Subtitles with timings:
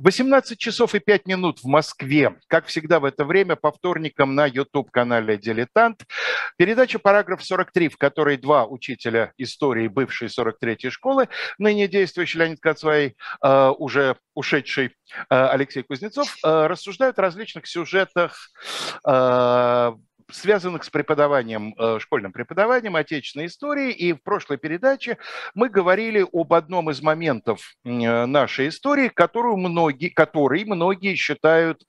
[0.00, 2.36] 18 часов и 5 минут в Москве.
[2.48, 6.04] Как всегда в это время по вторникам на YouTube-канале «Дилетант».
[6.56, 11.28] Передача «Параграф 43», в которой два учителя истории бывшей 43-й школы,
[11.58, 14.90] ныне действующий Леонид Кацвай, э, уже ушедший э,
[15.28, 18.50] Алексей Кузнецов, э, рассуждают о различных сюжетах
[20.30, 23.92] связанных с преподаванием, э, школьным преподаванием отечественной истории.
[23.92, 25.18] И в прошлой передаче
[25.54, 31.82] мы говорили об одном из моментов э, нашей истории, которую многие, который многие считают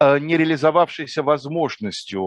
[0.00, 2.22] э, нереализовавшейся возможностью,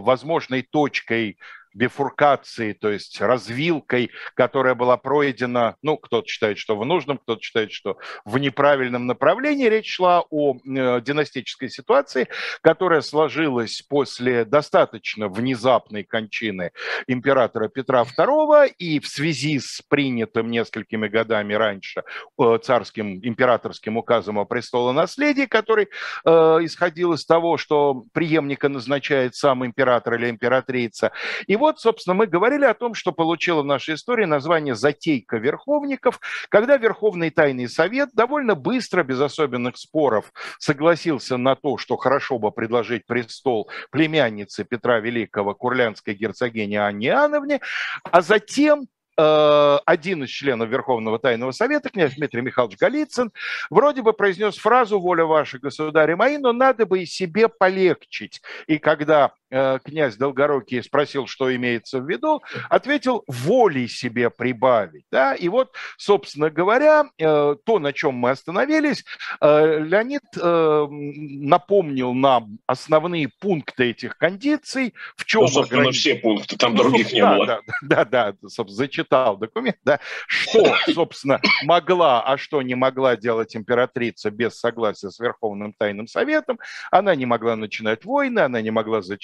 [0.00, 1.38] возможной точкой
[1.74, 7.72] бифуркации, то есть развилкой, которая была пройдена, ну, кто-то считает, что в нужном, кто-то считает,
[7.72, 9.68] что в неправильном направлении.
[9.68, 12.28] Речь шла о э, династической ситуации,
[12.62, 16.72] которая сложилась после достаточно внезапной кончины
[17.06, 22.02] императора Петра II и в связи с принятым несколькими годами раньше
[22.38, 25.88] э, царским императорским указом о престолонаследии, который
[26.24, 26.30] э,
[26.62, 31.12] исходил из того, что преемника назначает сам император или императрица.
[31.46, 36.18] И вот, собственно, мы говорили о том, что получила в нашей истории название «Затейка верховников»,
[36.48, 42.50] когда Верховный Тайный Совет довольно быстро, без особенных споров, согласился на то, что хорошо бы
[42.50, 47.60] предложить престол племяннице Петра Великого, курлянской герцогине Анне Иоанновне,
[48.02, 48.88] а затем
[49.20, 53.32] Э, один из членов Верховного Тайного Совета, князь Дмитрий Михайлович Голицын,
[53.68, 58.40] вроде бы произнес фразу «Воля ваша, государи мои», но надо бы и себе полегчить.
[58.66, 65.04] И когда князь Долгорукий спросил, что имеется в виду, ответил «воли себе прибавить».
[65.10, 65.34] Да?
[65.34, 69.04] И вот, собственно говоря, э, то, на чем мы остановились,
[69.40, 75.42] Леонид напомнил нам основные пункты этих кондиций, в чем...
[75.42, 75.96] Ну, собственно, ограни...
[75.96, 77.46] все пункты, там ну, других не да, было.
[77.46, 83.16] Да, да, да, собственно, зачитал читал документ, да, что, собственно, могла, а что не могла
[83.16, 86.58] делать императрица без согласия с Верховным Тайным Советом.
[86.90, 89.18] Она не могла начинать войны, она не могла эм,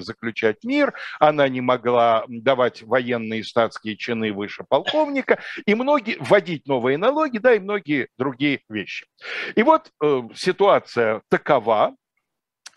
[0.00, 6.98] заключать мир, она не могла давать военные статские чины выше полковника, и многие, вводить новые
[6.98, 9.06] налоги, да, и многие другие вещи.
[9.54, 11.94] И вот э, ситуация такова,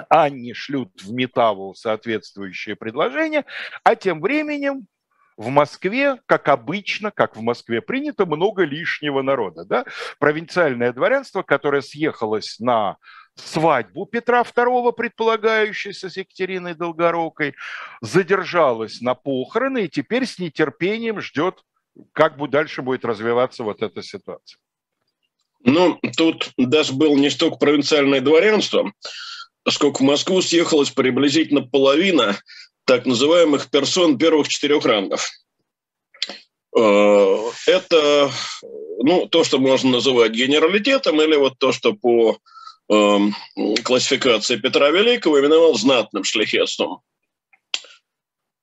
[0.10, 3.46] Анне шлют в Метаву соответствующее предложение,
[3.84, 4.88] а тем временем
[5.38, 9.66] в Москве, как обычно, как в Москве принято, много лишнего народа.
[9.66, 9.86] Да?
[10.20, 12.98] Провинциальное дворянство, которое съехалось на
[13.36, 17.56] свадьбу Петра II, предполагающейся с Екатериной Долгорукой,
[18.02, 21.64] задержалось на похороны и теперь с нетерпением ждет,
[22.14, 24.60] как бы дальше будет развиваться вот эта ситуация.
[25.64, 28.92] Ну, тут даже было не столько провинциальное дворянство,
[29.70, 32.38] сколько в Москву съехалось приблизительно половина
[32.86, 35.30] так называемых персон первых четырех рангов.
[36.76, 37.38] Э,
[37.68, 38.32] это
[39.00, 42.38] ну, то, что можно называть генералитетом, или вот то, что по
[42.92, 43.20] э,
[43.84, 47.02] классификации Петра Великого именовал знатным шляхетством.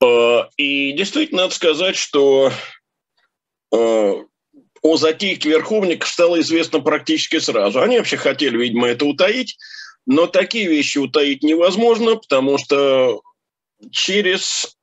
[0.01, 2.51] Э, и действительно надо сказать, что
[3.71, 4.13] э,
[4.81, 7.81] о затейке верховников стало известно практически сразу.
[7.81, 9.57] Они вообще хотели, видимо, это утаить,
[10.05, 13.21] но такие вещи утаить невозможно, потому что
[13.91, 14.77] через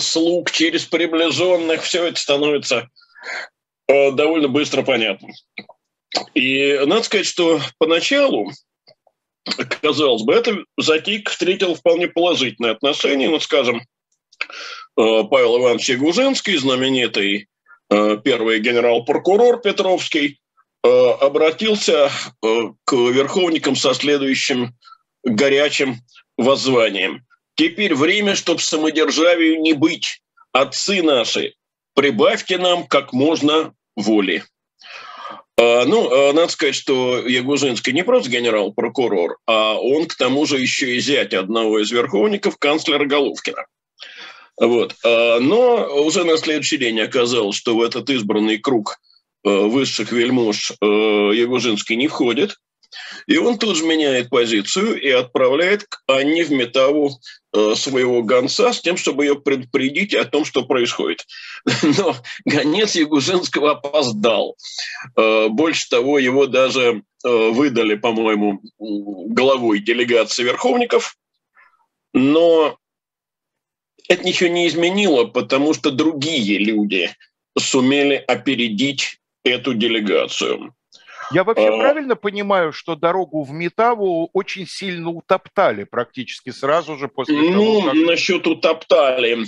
[0.00, 2.88] слуг, через приближенных, все это становится
[3.88, 5.28] э, довольно быстро понятно.
[6.34, 8.50] И надо сказать, что поначалу,
[9.80, 13.28] казалось бы, эта затейка встретила вполне положительное отношение.
[13.28, 14.44] Ну, скажем, э,
[14.96, 17.48] Павел Иванович Ягужинский, знаменитый
[17.90, 20.38] э, первый генерал-прокурор Петровский,
[20.84, 24.74] обратился к верховникам со следующим
[25.22, 25.98] горячим
[26.36, 27.24] воззванием.
[27.54, 30.22] Теперь время, чтобы самодержавию не быть.
[30.52, 31.54] Отцы наши,
[31.94, 34.44] прибавьте нам как можно воли.
[35.58, 40.58] А, ну, а, надо сказать, что Ягужинский не просто генерал-прокурор, а он к тому же
[40.58, 43.66] еще и зять одного из верховников, канцлера Головкина.
[44.60, 44.94] Вот.
[45.04, 48.98] А, но уже на следующий день оказалось, что в этот избранный круг
[49.44, 52.58] высших вельмож Ягужинский не входит.
[53.26, 57.12] И он тут же меняет позицию и отправляет к Анне в Метаву э,
[57.74, 61.26] своего гонца с тем, чтобы ее предупредить о том, что происходит.
[61.82, 64.56] Но гонец Ягужинского опоздал.
[65.16, 71.16] Э, больше того, его даже э, выдали, по-моему, главой делегации верховников.
[72.14, 72.78] Но
[74.08, 77.10] это ничего не изменило, потому что другие люди
[77.58, 80.74] сумели опередить эту делегацию.
[81.32, 81.78] Я вообще а...
[81.78, 87.82] правильно понимаю, что дорогу в Метаву очень сильно утоптали практически сразу же после ну, того,
[87.82, 87.94] как...
[87.94, 89.46] насчет утоптали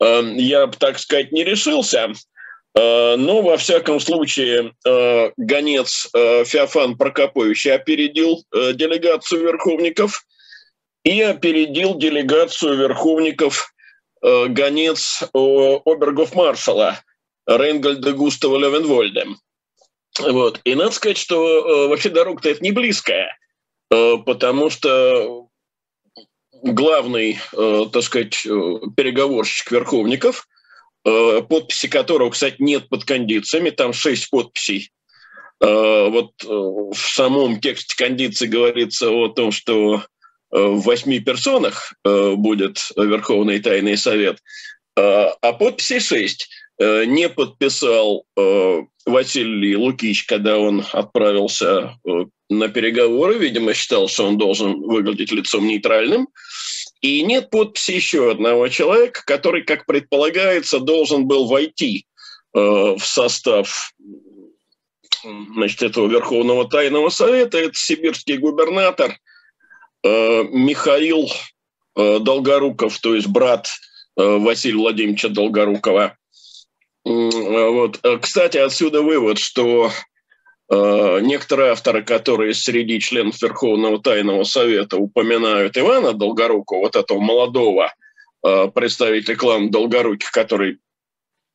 [0.00, 2.12] эм, я бы, так сказать, не решился.
[2.78, 4.74] Но, во всяком случае,
[5.38, 10.26] гонец Феофан Прокопович опередил делегацию верховников
[11.02, 13.72] и опередил делегацию верховников
[14.20, 17.00] гонец обергов-маршала
[17.46, 19.24] Рейнгольда Густава Левенвольда.
[20.20, 20.60] Вот.
[20.64, 23.36] И надо сказать, что вообще дорога-то это не близкая,
[23.88, 25.48] потому что
[26.62, 28.42] главный, так сказать,
[28.96, 30.48] переговорщик верховников–
[31.06, 34.90] Э, подписи которого, кстати, нет под кондициями, там шесть подписей.
[35.60, 40.02] Э, вот э, в самом тексте кондиции говорится о том, что
[40.48, 44.38] в восьми персонах будет Верховный Тайный Совет,
[44.94, 46.48] а подписей шесть.
[46.78, 48.24] Не подписал
[49.06, 51.98] Василий Лукич, когда он отправился
[52.48, 56.28] на переговоры, видимо, считал, что он должен выглядеть лицом нейтральным.
[57.00, 62.06] И нет подписи еще одного человека, который, как предполагается, должен был войти
[62.54, 63.92] э, в состав
[65.54, 67.58] значит, этого Верховного Тайного Совета.
[67.58, 69.18] Это сибирский губернатор
[70.02, 71.28] э, Михаил
[71.96, 73.68] э, Долгоруков, то есть брат
[74.16, 76.16] э, Василия Владимировича Долгорукова.
[77.08, 78.00] Вот.
[78.02, 79.90] Э, кстати, отсюда вывод, что
[80.68, 87.94] Э, некоторые авторы, которые среди членов Верховного Тайного Совета упоминают Ивана Долгорукова, вот этого молодого
[88.44, 90.78] э, представителя клана Долгоруких, который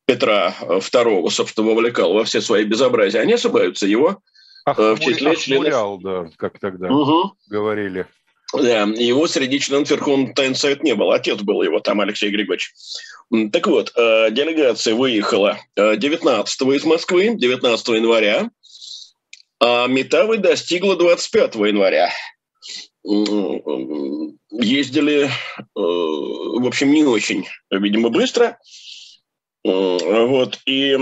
[0.06, 3.86] Петра II, собственно, вовлекал во все свои безобразия, они ошибаются.
[3.86, 4.20] Его
[4.64, 6.02] Охмуря, в числе членов...
[6.02, 7.34] да, как тогда угу.
[7.50, 8.08] говорили.
[8.54, 11.16] Да, его среди членов Верховного Тайного не было.
[11.16, 12.74] Отец был его там, Алексей Григорьевич.
[13.52, 18.50] Так вот, э, делегация выехала 19 из Москвы, 19 января,
[19.60, 22.12] а Метавы достигла 25 января.
[24.52, 25.30] Ездили, э,
[25.76, 28.60] в общем, не очень, видимо, быстро.
[29.64, 30.60] Вот.
[30.66, 30.98] И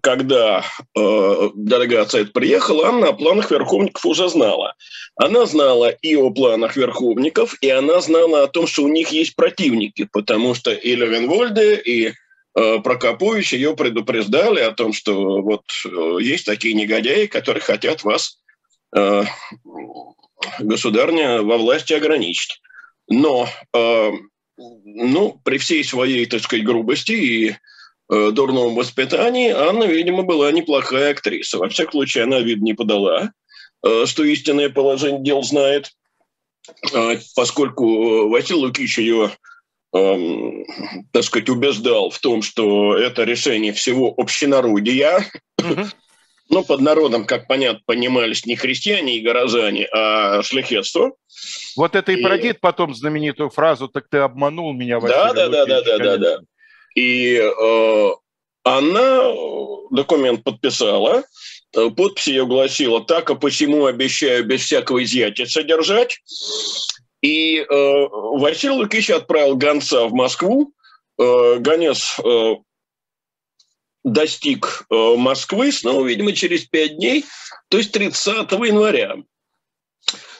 [0.00, 4.74] когда э, делегация приехала, она о планах верховников уже знала.
[5.16, 9.34] Она знала и о планах верховников, и она знала о том, что у них есть
[9.34, 12.12] противники, потому что и Левенвольде, и
[12.56, 18.40] Э, Прокопович ее предупреждали о том, что вот э, есть такие негодяи, которые хотят вас,
[18.96, 19.24] э,
[20.58, 22.60] государня, во власти ограничить.
[23.08, 23.46] Но
[24.56, 27.56] ну, при всей своей, так сказать, грубости и
[28.08, 31.58] дурном воспитании Анна, видимо, была неплохая актриса.
[31.58, 33.32] Во всяком случае, она вид не подала,
[34.04, 35.90] что истинное положение дел знает,
[37.34, 39.32] поскольку Василий Лукич ее
[39.96, 40.66] Эм,
[41.12, 45.24] так сказать, убеждал в том, что это решение всего общенародия.
[45.58, 45.86] Угу.
[46.48, 51.12] Ну, под народом, как понятно, понимались не христиане и горожане, а шляхетство.
[51.76, 55.48] Вот это и, и породит потом знаменитую фразу «так ты обманул меня, Василий Да, да,
[55.48, 56.38] да, да, да, да, да.
[56.94, 58.10] И э,
[58.62, 59.34] она
[59.90, 61.24] документ подписала,
[61.72, 66.20] подпись ее гласила «так, а посему обещаю без всякого изъятия содержать».
[67.22, 70.72] И э, Василий Лукич отправил гонца в Москву.
[71.18, 72.54] Э, гонец э,
[74.06, 77.24] достиг э, Москвы снова, видимо, через пять дней,
[77.68, 79.16] то есть 30 января.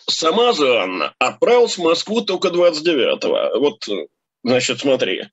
[0.08, 3.58] Сама же Анна отправилась в Москву только 29-го.
[3.58, 3.84] Вот,
[4.44, 5.26] значит, смотри, э,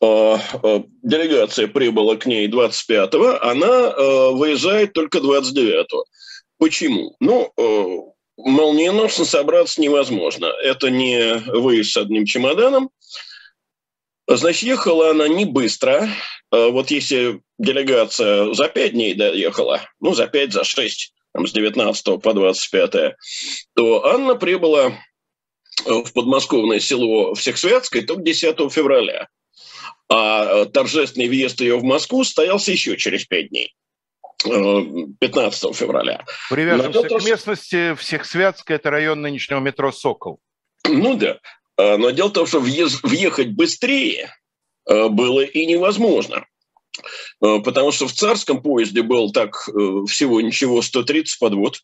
[0.00, 6.04] э, делегация прибыла к ней 25-го, она выезжает только 29-го.
[6.58, 7.16] Почему?
[7.18, 7.52] Ну,
[8.36, 10.46] молниеносно собраться невозможно.
[10.62, 12.90] Это не выезд с одним чемоданом.
[14.28, 16.08] Значит, ехала она не быстро.
[16.50, 21.52] А вот если делегация за пять дней доехала, ну, за пять, за шесть, там, с
[21.52, 23.14] 19 по 25,
[23.74, 24.92] то Анна прибыла
[25.84, 29.28] в подмосковное село Всехсвятское только 10 февраля.
[30.08, 33.74] А торжественный въезд ее в Москву состоялся еще через пять дней.
[34.44, 36.24] 15 февраля.
[36.50, 40.40] Привяжемся то, к местности всех Святска, это район нынешнего метро «Сокол».
[40.84, 41.38] Ну да.
[41.76, 44.34] А, но дело в том, что въехать быстрее
[44.88, 46.46] а, было и невозможно.
[47.40, 51.80] А, потому что в царском поезде был так э, всего ничего 130 подвод.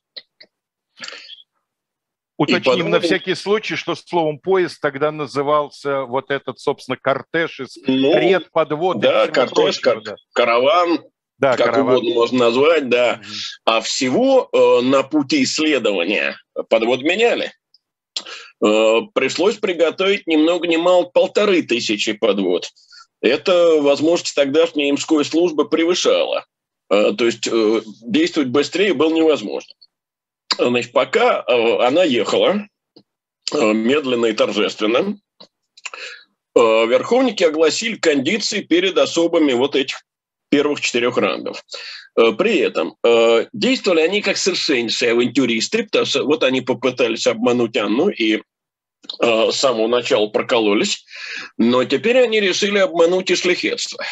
[2.39, 2.89] Уточним подвод...
[2.91, 8.51] на всякий случай, что словом «поезд» тогда назывался вот этот, собственно, кортеж из ну, ред
[8.51, 9.01] подвод.
[9.01, 10.17] Да, кортеж, прочего, кар- да.
[10.33, 11.05] караван,
[11.39, 11.97] да, как караван.
[11.97, 13.21] угодно можно назвать, да.
[13.21, 13.31] Угу.
[13.67, 16.37] А всего э, на пути исследования
[16.69, 17.53] подвод меняли.
[18.65, 22.71] Э, пришлось приготовить ни много ни мало полторы тысячи подвод.
[23.21, 26.45] Это возможность тогдашней имской службы превышала.
[26.89, 29.75] Э, то есть э, действовать быстрее было невозможно.
[30.57, 32.67] Значит, пока она ехала
[33.55, 35.19] медленно и торжественно,
[36.55, 40.03] верховники огласили кондиции перед особами вот этих
[40.51, 41.65] первых четырех рангов.
[42.15, 42.97] При этом
[43.55, 48.43] действовали они как совершеннейшие авантюристы, потому что вот они попытались обмануть Анну и
[49.21, 51.05] с самого начала прокололись,
[51.59, 54.05] но теперь они решили обмануть и шляхетство.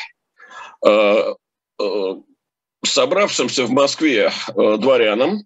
[2.85, 5.45] Собравшимся в Москве дворянам,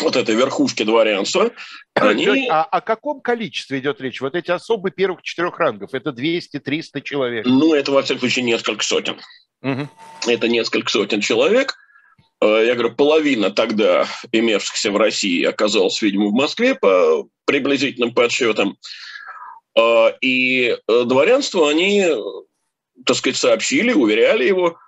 [0.00, 1.50] вот этой верхушки дворянства,
[1.94, 2.46] они...
[2.48, 4.20] А о каком количестве идет речь?
[4.20, 7.46] Вот эти особы первых четырех рангов, это 200-300 человек?
[7.46, 9.20] Ну, это, во всяком случае, несколько сотен.
[9.62, 9.88] Угу.
[10.28, 11.74] Это несколько сотен человек.
[12.40, 18.76] Э, я говорю, половина тогда имевшихся в России оказалась, видимо, в Москве по приблизительным подсчетам.
[19.76, 22.06] Э, и э, дворянство они,
[23.04, 24.78] так сказать, сообщили, уверяли его,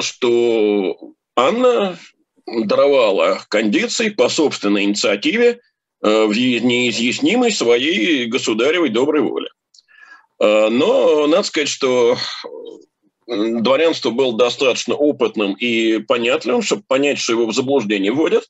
[0.00, 0.96] что
[1.36, 1.98] Анна
[2.46, 5.60] даровала кондиции по собственной инициативе
[6.00, 9.48] в неизъяснимой своей государевой доброй воле.
[10.38, 12.16] Но надо сказать, что
[13.26, 18.48] дворянство было достаточно опытным и понятливым, чтобы понять, что его в заблуждение вводят,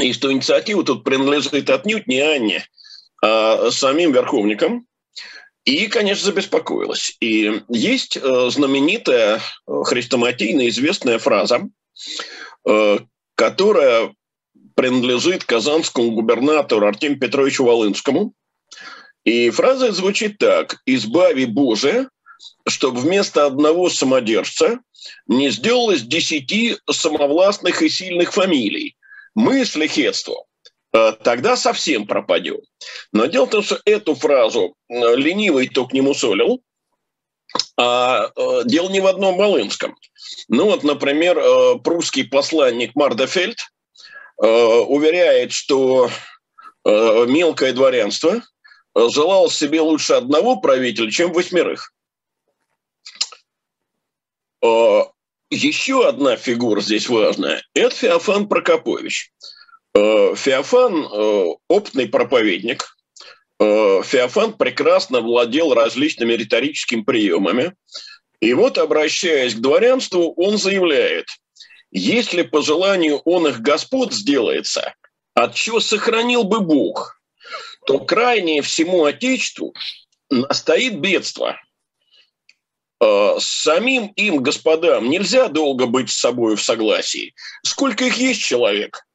[0.00, 2.66] и что инициатива тут принадлежит отнюдь не Анне,
[3.22, 4.86] а самим верховникам.
[5.64, 7.16] И, конечно, забеспокоилась.
[7.20, 11.68] И есть э, знаменитая э, хрестоматийно известная фраза,
[12.66, 12.98] э,
[13.34, 14.14] которая
[14.74, 18.32] принадлежит казанскому губернатору Артемию Петровичу Волынскому.
[19.24, 20.80] И фраза звучит так.
[20.86, 22.08] «Избави Боже
[22.66, 24.80] чтобы вместо одного самодержца
[25.26, 28.96] не сделалось десяти самовластных и сильных фамилий.
[29.34, 30.44] Мы, слихетство,
[30.92, 32.58] э, тогда совсем пропадем.
[33.12, 36.62] Но дело в том, что эту фразу э, ленивый только не мусолил,
[37.76, 39.96] а э, дело не в одном Волынском.
[40.48, 43.58] Ну вот, например, прусский посланник Мардефельд
[44.36, 46.10] уверяет, что
[46.84, 48.42] мелкое дворянство
[48.94, 51.92] желало себе лучше одного правителя, чем восьмерых.
[54.62, 55.10] А,
[55.50, 59.32] еще одна фигура здесь важная– это Феофан Прокопович.
[59.94, 62.94] А, Феофан а,– опытный проповедник.
[63.60, 67.74] Феофан прекрасно владел различными риторическими приемами.
[68.38, 71.26] И вот, обращаясь к дворянству, он заявляет,
[71.90, 74.94] если по желанию он их господ сделается,
[75.34, 77.20] от чего сохранил бы Бог,
[77.84, 79.74] то крайнее всему Отечеству
[80.30, 81.60] настоит бедство–
[83.38, 87.34] самим им, господам, нельзя долго быть с собой в согласии.
[87.62, 89.06] Сколько их есть человек?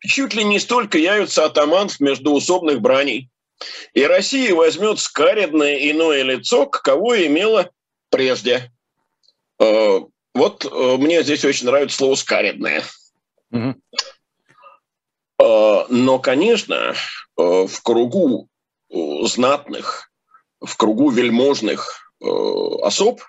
[0.00, 3.28] Чуть ли не столько явится атаманов междуусобных браней.
[3.92, 7.70] И Россия возьмет скаредное иное лицо, каково имела
[8.08, 8.70] прежде.
[9.58, 9.98] Э,
[10.34, 12.84] вот э, мне здесь очень нравится слово «скаредное».
[13.50, 13.74] Угу.
[15.90, 16.94] Но, конечно,
[17.36, 18.48] в кругу
[18.90, 20.10] знатных,
[20.60, 23.20] в кругу вельможных Э, особ,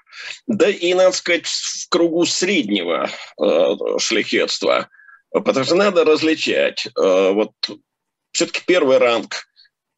[0.48, 3.10] да и, надо сказать, в кругу среднего
[3.42, 4.90] э, шляхетства.
[5.32, 6.88] Потому что надо различать.
[6.88, 7.52] Э, вот
[8.32, 9.46] все-таки первый ранг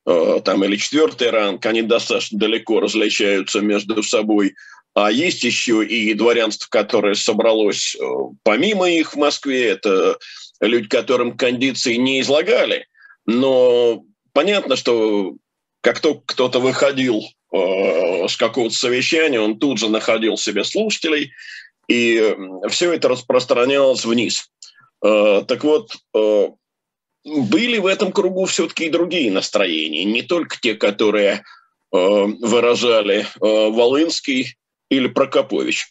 [0.04, 4.56] там, или четвертый ранг, они достаточно далеко различаются между собой.
[4.96, 7.96] А есть еще и дворянство, которое собралось
[8.42, 9.68] помимо их в Москве.
[9.68, 10.18] Это
[10.60, 12.88] люди, которым кондиции не излагали.
[13.26, 15.36] Но понятно, что
[15.82, 21.34] как только кто-то выходил э, с какого-то совещания, он тут же находил себе слушателей,
[21.88, 22.36] и
[22.70, 24.50] все это распространялось вниз.
[25.04, 26.50] Э, так вот, э,
[27.26, 31.42] были в этом кругу все-таки и другие настроения, не только те, которые э,
[31.92, 34.56] выражали э, Волынский
[34.90, 35.88] или Прокопович.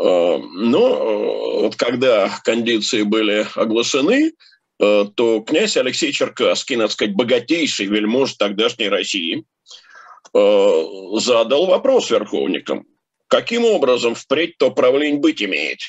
[0.00, 4.32] Э, но э, вот когда кондиции были оглашены,
[4.80, 9.44] Э, то князь Алексей Черкасский, надо сказать, богатейший вельмож тогдашней России,
[10.34, 10.84] э,
[11.20, 12.86] задал вопрос верховникам,
[13.26, 15.80] каким образом впредь то правление быть имеет.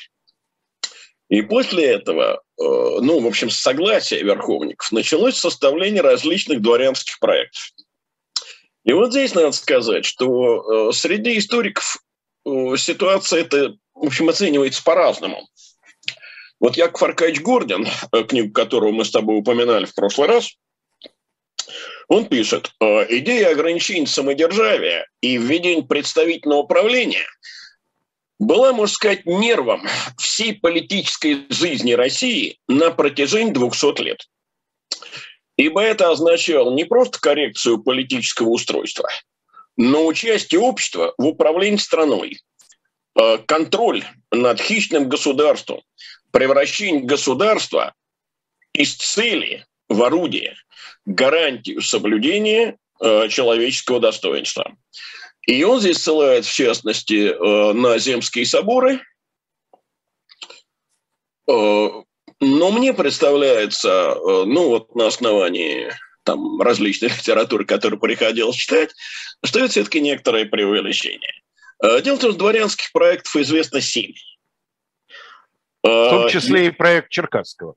[1.28, 7.72] И после этого, э, ну, в общем, с согласия верховников началось составление различных дворянских проектов.
[8.84, 11.98] И вот здесь надо сказать, что среди историков
[12.76, 15.46] ситуация эта, в общем, оценивается по-разному.
[16.62, 20.54] Вот Яков Аркадьевич Гордин, э, книгу которого мы с тобой упоминали в прошлый раз,
[22.08, 27.26] он пишет, «Э, идея ограничения самодержавия и введения представительного управления
[28.38, 29.86] была, можно сказать, нервом
[30.18, 34.28] всей политической жизни России на протяжении 200 лет.
[35.56, 39.08] Ибо это означало не просто коррекцию политического устройства,
[39.76, 42.40] но участие общества в управлении страной,
[43.14, 45.82] э, контроль над хищным государством,
[46.32, 47.94] превращение государства
[48.72, 50.56] из цели в орудие,
[51.04, 54.76] гарантию соблюдения э, человеческого достоинства.
[55.46, 57.34] И он здесь ссылает, в частности,
[57.74, 59.00] на земские соборы.
[61.48, 62.04] Но
[62.40, 68.90] мне представляется, ну вот на основании там различной литературы, которую приходилось читать,
[69.44, 71.34] что это все-таки некоторое преувеличение.
[71.82, 74.12] Дело в том, что дворянских проектов известно семь.
[75.82, 77.74] В том числе и проект Черкасского.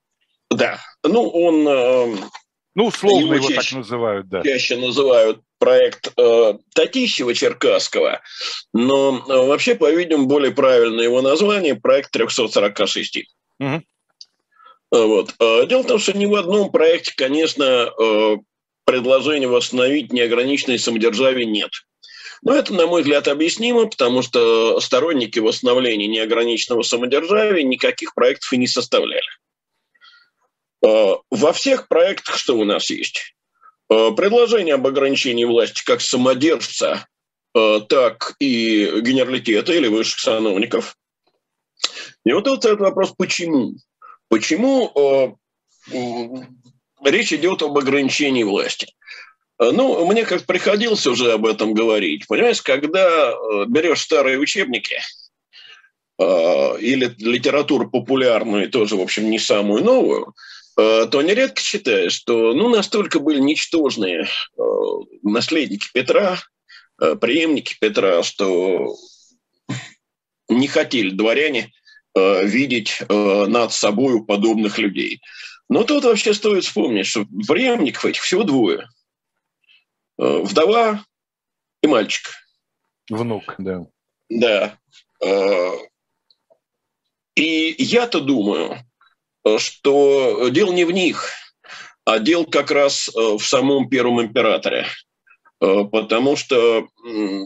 [0.57, 0.79] Да.
[1.03, 1.67] Ну, он...
[1.67, 2.15] Э,
[2.75, 4.43] ну, условно его, его чаще, так называют, да.
[4.43, 8.19] Чаще называют проект э, Татищева-Черкасского,
[8.73, 13.19] но э, вообще, по-видимому, более правильное его название– проект 346.
[13.59, 13.81] Угу.
[14.91, 15.33] Вот.
[15.39, 18.37] Э, дело в том, что ни в одном проекте, конечно, э,
[18.85, 21.71] предложения восстановить неограниченное самодержавие нет.
[22.41, 28.57] Но это, на мой взгляд, объяснимо, потому что сторонники восстановления неограниченного самодержавия никаких проектов и
[28.57, 29.25] не составляли.
[30.85, 33.35] Э, во всех проектах, что у нас есть,
[33.89, 37.07] э, предложение об ограничении власти как самодержца,
[37.55, 40.95] э, так и генералитета или высших сановников.
[42.23, 43.75] И вот этот вопрос, почему?
[44.27, 45.37] Почему
[47.03, 48.87] речь идет об ограничении власти?
[49.59, 52.25] Ну, мне как приходилось уже об этом говорить.
[52.27, 53.33] Понимаешь, когда
[53.67, 54.97] берешь старые учебники
[56.19, 60.33] или литературу популярную, тоже, в общем, не самую новую,
[60.75, 64.61] то нередко считаю, что ну, настолько были ничтожные э,
[65.23, 66.37] наследники Петра,
[67.01, 68.95] э, преемники Петра, что
[70.49, 71.71] не хотели дворяне
[72.17, 75.19] видеть над собой подобных людей.
[75.67, 78.87] Но тут вообще стоит вспомнить, что преемников этих всего двое.
[80.17, 81.03] Вдова
[81.81, 82.29] и мальчик.
[83.09, 83.85] Внук, да.
[84.29, 84.77] Да.
[87.35, 88.79] И я-то думаю,
[89.57, 91.31] что дело не в них,
[92.05, 94.85] а дело как раз э, в самом первом императоре.
[95.59, 96.87] Э, потому что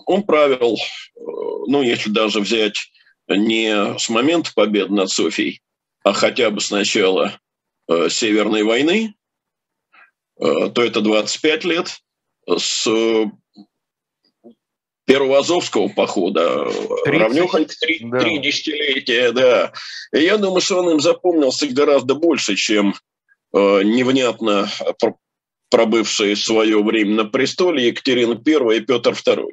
[0.05, 1.21] он правил, э,
[1.67, 2.91] ну, если даже взять
[3.27, 5.61] не с момента победы над Софией,
[6.03, 7.39] а хотя бы с начала
[7.87, 9.15] Северной войны,
[10.37, 11.99] то это 25 лет,
[12.47, 12.87] с
[15.09, 16.65] первого Азовского похода,
[17.03, 18.19] 30, равнехонько три, да.
[18.19, 19.73] три десятилетия, да.
[20.13, 22.93] И я думаю, что он им запомнился гораздо больше, чем
[23.51, 24.69] э, невнятно
[25.71, 29.47] пробывшие свое время на престоле Екатерина I и Петр II.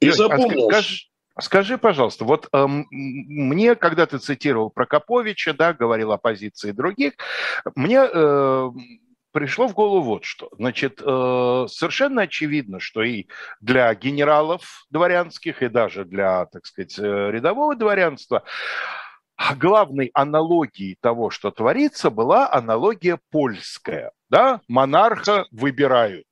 [0.00, 0.66] И Леш, запомнился...
[0.66, 0.96] А скажи,
[1.40, 7.12] скажи, пожалуйста, вот э, мне, когда ты цитировал Прокоповича, да, говорил о позиции других,
[7.74, 8.70] мне э,
[9.32, 10.48] пришло в голову вот что.
[10.58, 13.26] Значит, э, совершенно очевидно, что и
[13.60, 18.44] для генералов дворянских, и даже для, так сказать, э, рядового дворянства
[19.58, 24.12] главной аналогией того, что творится, была аналогия польская.
[24.28, 24.60] Да?
[24.68, 26.26] Монарха выбирают.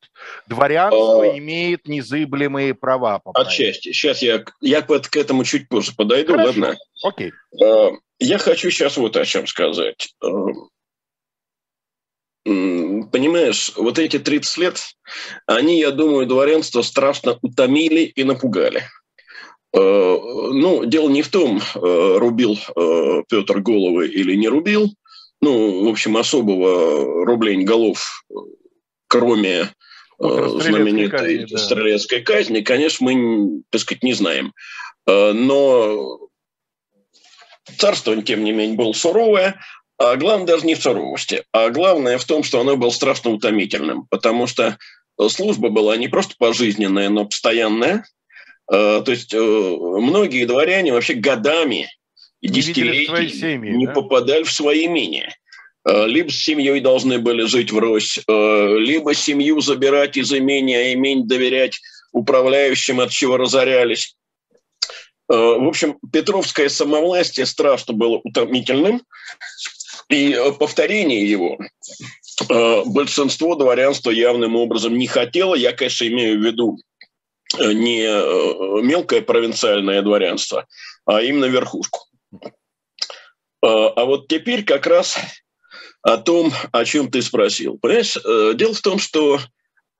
[0.47, 1.39] Дворянство а...
[1.39, 3.21] имеет незыблемые права.
[3.35, 3.93] Отчасти.
[3.93, 6.33] Сейчас я, я к этому чуть позже подойду.
[6.33, 6.49] Хорошо.
[6.49, 6.77] Ладно?
[7.03, 7.33] Окей.
[7.61, 10.15] А, я хочу сейчас вот о чем сказать
[12.49, 14.81] понимаешь, вот эти 30 лет,
[15.47, 18.85] они, я думаю, дворянство страшно утомили и напугали.
[19.75, 24.95] Э, ну, дело не в том, э, рубил э, Петр головы или не рубил.
[25.41, 28.25] Ну, в общем, особого рублень голов,
[29.07, 29.71] кроме
[30.19, 31.59] знаменитой казни, да.
[31.59, 34.53] стрелецкой казни, конечно, мы, так сказать, не знаем.
[35.07, 36.19] Но
[37.79, 39.61] царство, тем не менее, было суровое,
[39.99, 44.07] а главное даже не в суровости, а главное в том, что оно было страшно утомительным,
[44.09, 44.79] потому что
[45.29, 48.05] служба была не просто пожизненная, но постоянная.
[48.71, 51.91] Э, то есть э, многие дворяне вообще годами,
[52.41, 53.93] не десятилетиями семьи, не да?
[53.93, 55.35] попадали в свои имения.
[55.85, 61.27] Э, либо с семьей должны были жить врозь, либо семью забирать из имения, а имень
[61.27, 61.81] доверять
[62.13, 64.15] управляющим, от чего разорялись.
[65.29, 69.03] В общем, Петровское самовластие страшно было утомительным.
[70.09, 71.59] И э, повторение его
[72.49, 75.55] э, большинство дворянства явным образом не хотело.
[75.55, 76.79] Я, конечно, имею в виду
[77.59, 80.67] э, не мелкое провинциальное дворянство,
[81.05, 82.07] а именно верхушку.
[83.61, 85.19] А вот теперь как раз
[86.03, 87.77] о том, о чем ты спросил.
[87.77, 88.17] Понимаешь,
[88.57, 89.41] дело в том, что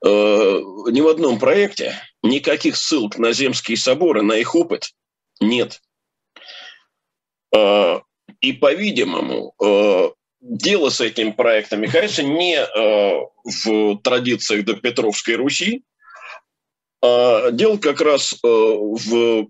[0.01, 4.93] ни в одном проекте никаких ссылок на земские соборы, на их опыт
[5.41, 5.81] нет.
[8.41, 10.11] И, по-видимому, э,
[10.41, 15.83] дело с этими проектами, конечно, не э, в традициях до Петровской Руси,
[17.03, 19.49] а дело как раз э, в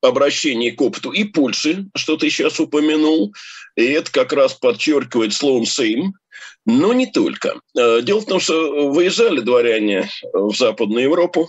[0.00, 3.32] обращении к опыту и Польши, что ты сейчас упомянул,
[3.76, 6.14] и это как раз подчеркивает словом «сейм»,
[6.66, 7.60] но не только.
[7.74, 11.48] Дело в том, что выезжали дворяне в Западную Европу,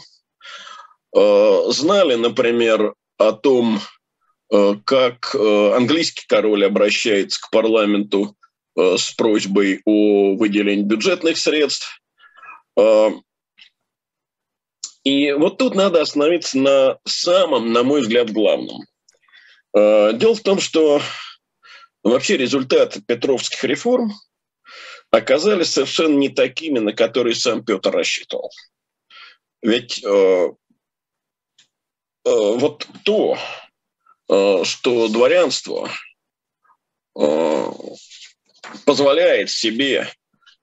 [1.14, 3.80] знали, например, о том,
[4.86, 8.36] как английский король обращается к парламенту
[8.76, 12.02] с просьбой о выделении бюджетных средств.
[15.04, 18.84] И вот тут надо остановиться на самом, на мой взгляд, главном.
[19.74, 21.02] Дело в том, что
[22.04, 24.12] вообще результаты петровских реформ
[25.14, 28.52] оказались совершенно не такими, на которые сам Петр рассчитывал.
[29.62, 30.52] Ведь э, э,
[32.26, 33.38] вот то, э,
[34.64, 35.90] что дворянство
[37.20, 37.72] э,
[38.86, 40.08] позволяет себе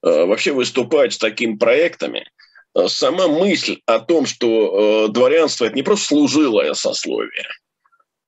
[0.03, 2.29] э, вообще выступать с такими проектами,
[2.75, 7.49] э, сама мысль о том, что э, дворянство это не просто служилое сословие,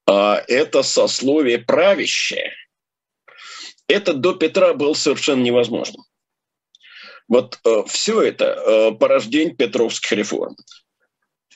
[0.06, 2.52] а это сословие правящее,
[3.88, 6.04] это до Петра было совершенно невозможным.
[7.28, 10.56] Вот э, все это э, порождение петровских реформ.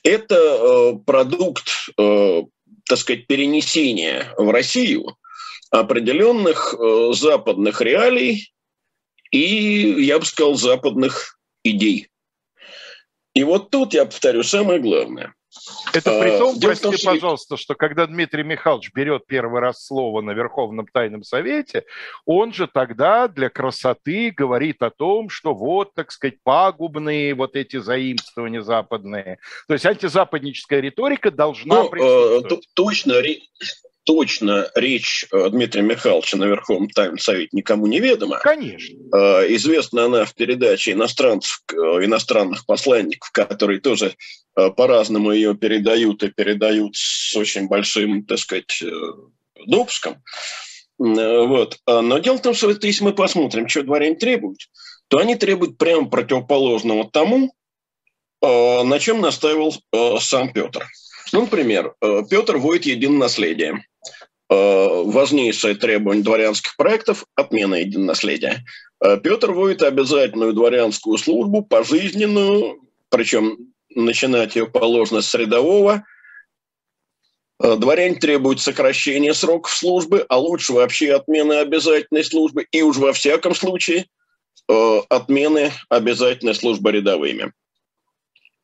[0.03, 1.69] Это э, продукт,
[1.99, 2.43] э,
[2.89, 5.17] так сказать, перенесения в Россию
[5.71, 8.53] определенных э, западных реалий
[9.31, 12.09] и, я бы сказал, западных идей.
[13.35, 15.35] И вот тут, я повторю, самое главное.
[15.97, 20.21] Это при том, Дело прости, том, пожалуйста, что когда Дмитрий Михайлович берет первый раз слово
[20.21, 21.85] на Верховном Тайном Совете,
[22.25, 27.79] он же тогда для красоты говорит о том, что вот, так сказать, пагубные вот эти
[27.79, 29.39] заимствования западные.
[29.69, 32.69] То есть антизападническая риторика должна ну, присутствовать.
[32.75, 33.15] Точно,
[34.07, 38.39] точно речь э, Дмитрия Михайловича на Верховном Тайном Совете никому не ведома.
[38.39, 38.97] Конечно.
[39.13, 44.15] Э, известна она в передаче иностранцев, э, иностранных посланников, которые тоже
[44.55, 48.83] по-разному ее передают и передают с очень большим, так сказать,
[49.67, 50.23] допуском.
[50.97, 51.77] Вот.
[51.87, 54.61] Но дело в том, что если мы посмотрим, что дворяне требуют,
[55.09, 57.53] то они требуют прямо противоположного тому,
[58.41, 59.75] на чем настаивал
[60.21, 60.87] сам Петр.
[61.33, 61.95] Ну, например,
[62.29, 63.83] Петр вводит единое наследие.
[64.49, 68.65] Э, важнейшее требование дворянских проектов– отмена единонаследия.
[69.05, 76.05] Э, Петр вводит обязательную дворянскую службу, пожизненную, причем начинать ее положено с рядового.
[77.61, 83.13] Э, дворяне требуют сокращения сроков службы, а лучше вообще отмены обязательной службы и уж во
[83.13, 84.07] всяком случае
[84.69, 87.53] отмены обязательной службы рядовыми.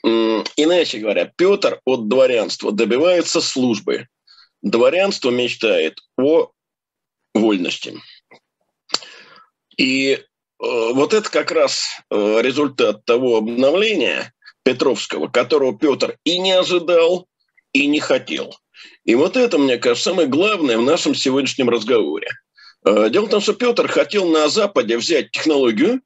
[0.05, 4.09] Иначе говоря, Петр от дворянства добивается службы–
[4.63, 6.51] дворянство мечтает о
[7.35, 7.95] вольности.
[9.77, 10.23] И э,
[10.59, 14.33] вот это как раз э, результат того обновления
[14.65, 17.27] Петровского, которого Петр и не ожидал,
[17.73, 18.57] и не хотел.
[19.05, 22.29] И вот это, мне кажется, самое главное в нашем сегодняшнем разговоре.
[22.85, 26.01] Э, дело в том, что Петр хотел на Западе взять технологию,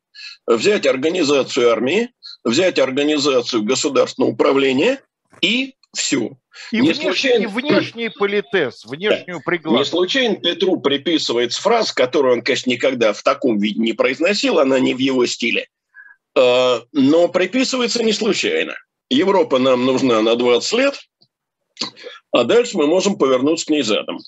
[0.47, 2.11] взять организацию армии,
[2.47, 5.03] взять организацию государственного управления
[5.43, 6.31] и все.
[6.71, 7.43] И, не внешний, случайно...
[7.43, 9.79] и внешний политез, внешнюю пригласку.
[9.79, 14.79] Не случайно Петру приписывается фраза, которую он, конечно, никогда в таком виде не произносил, она
[14.79, 15.69] не в его стиле.
[16.37, 18.75] А, но приписывается не случайно.
[19.11, 21.01] Европа нам нужна на 20 лет,
[22.31, 24.19] а дальше мы можем повернуться к ней задом.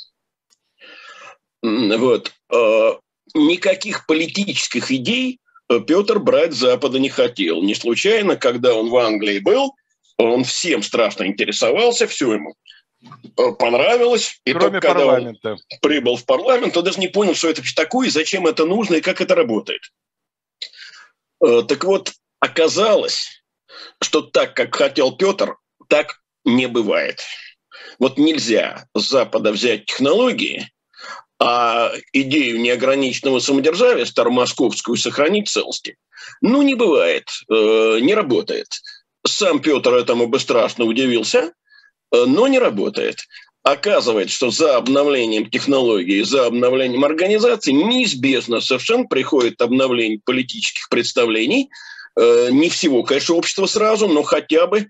[1.63, 2.33] Вот.
[2.53, 2.99] А,
[3.35, 5.39] никаких политических идей
[5.87, 7.63] Петр брать Запада не хотел.
[7.63, 9.75] Не случайно, когда он в Англии был–
[10.19, 12.55] он всем страшно интересовался, все ему
[13.03, 14.41] э, понравилось.
[14.45, 15.41] И Кроме только, парламента.
[15.41, 18.67] Когда он прибыл в парламент, он даже не понял, что это вообще такое, зачем это
[18.67, 19.83] нужно и как это работает.
[21.41, 23.43] Э, так вот, оказалось,
[24.03, 25.57] что так, как хотел Петр,
[25.89, 27.23] так не бывает.
[28.01, 30.69] Вот нельзя с Запада взять технологии,
[31.41, 35.97] а идею неограниченного самодержавия старомосковскую сохранить целости.
[36.41, 38.67] Ну, не бывает, э, не работает.
[39.27, 41.53] Сам Петр этому бы страшно удивился,
[42.13, 43.21] э, но не работает.
[43.63, 51.69] Оказывается, что за обновлением технологий, за обновлением организации неизбежно совершенно приходит обновление политических представлений,
[52.19, 54.89] э, не всего, конечно, общества сразу, но хотя бы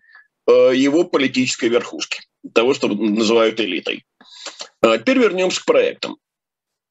[0.50, 2.22] его политической верхушки,
[2.54, 4.06] того, что называют элитой.
[4.80, 6.16] А теперь вернемся к проектам.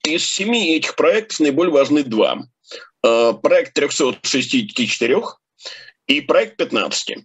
[0.07, 2.47] Из семи этих проектов наиболее важны два.
[3.01, 5.21] Проект 364
[6.07, 7.17] и проект 15.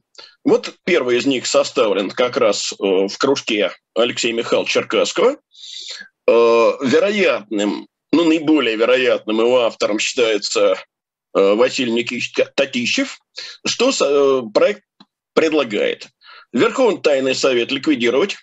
[0.44, 5.36] Вот первый из них составлен как раз э, в кружке Алексея Михайловича Черкасского.
[6.26, 10.74] Э, вероятным, ну, наиболее вероятным его автором считается
[11.34, 13.20] э, Василий Никитич Татищев.
[13.64, 14.82] Что проект
[15.34, 16.08] предлагает?
[16.52, 18.36] Верховный тайный совет ликвидировать,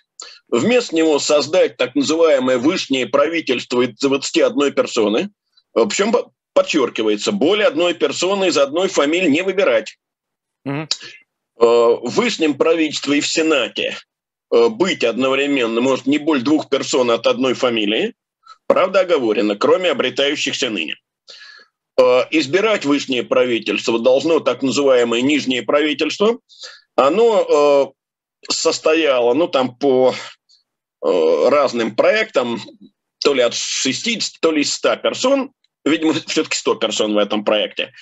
[0.50, 5.30] вместо него создать так называемое высшее правительство из 21 персоны,
[5.72, 6.14] причем
[6.52, 9.96] подчеркивается, более одной персоны из одной фамилии не выбирать.
[10.64, 10.88] Угу.
[11.56, 13.96] В Высшем правительстве и в Сенате
[14.50, 18.14] быть одновременно может не более двух персон от одной фамилии,
[18.66, 20.96] правда оговорено, кроме обретающихся ныне.
[22.30, 26.38] Избирать высшее правительство должно так называемое нижнее правительство.
[26.96, 27.94] Оно
[28.48, 30.14] состояло, ну там по
[31.02, 32.60] разным проектам,
[33.22, 35.52] то ли от 60, то ли 100 персон,
[35.84, 37.92] видимо, все-таки 100 персон в этом проекте.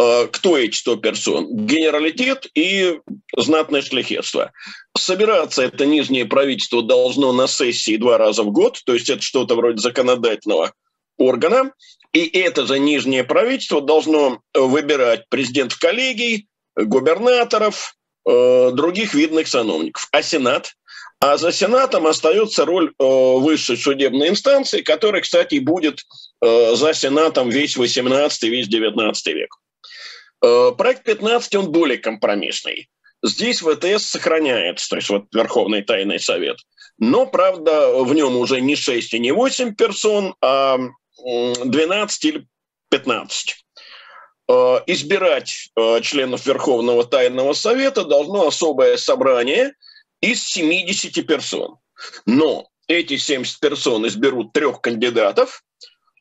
[0.00, 1.46] Э, кто эти 100 персон?
[1.66, 3.00] Генералитет и
[3.36, 4.52] знатное шляхетство.
[4.96, 9.54] Собираться это нижнее правительство должно на сессии два раза в год, то есть это что-то
[9.56, 10.72] вроде законодательного
[11.18, 11.72] органа,
[12.12, 17.94] и это же нижнее правительство должно выбирать президентов коллегий, губернаторов,
[18.26, 20.08] э, других видных сановников.
[20.12, 20.72] А Сенат
[21.20, 26.00] а за Сенатом остается роль э, высшей судебной инстанции, которая, кстати, будет
[26.42, 29.54] э, за Сенатом весь 18 весь 19 век.
[30.42, 32.88] Э, проект 15, он более компромиссный.
[33.22, 36.56] Здесь ВТС сохраняется, то есть вот Верховный Тайный Совет.
[36.96, 40.78] Но, правда, в нем уже не 6 и не 8 персон, а
[41.22, 42.46] 12 или
[42.88, 43.56] 15.
[44.86, 45.70] Избирать
[46.02, 49.74] членов Верховного Тайного Совета должно особое собрание–
[50.20, 51.78] из 70 персон.
[52.26, 55.62] Но эти 70 персон изберут трех кандидатов,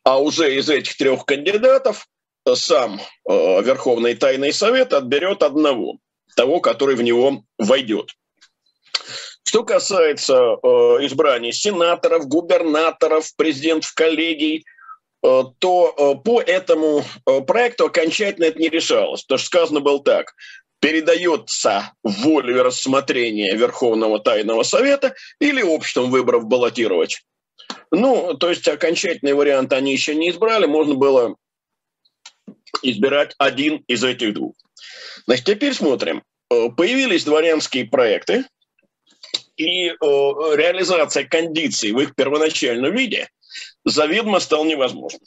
[0.03, 2.07] а уже из этих трех кандидатов
[2.55, 5.97] сам э, Верховный Тайный Совет отберет одного,
[6.35, 8.12] того, который в него войдет.
[9.43, 10.67] Что касается э,
[11.05, 14.65] избрания сенаторов, губернаторов, президентов коллегий,
[15.23, 19.23] э, то э, по этому э, проекту окончательно это не решалось.
[19.25, 20.33] То, что сказано было так
[20.79, 27.21] передается волю и рассмотрение Верховного Тайного Совета или обществом выборов баллотировать.
[27.91, 31.35] Ну, то есть окончательный вариант они еще не избрали, можно было
[32.81, 34.55] избирать один из этих двух.
[35.25, 36.23] Значит, теперь смотрим.
[36.51, 38.45] Э, появились дворянские проекты,
[39.57, 43.29] и э, реализация кондиций в их первоначальном виде
[43.83, 45.21] заведомо стал невозможным.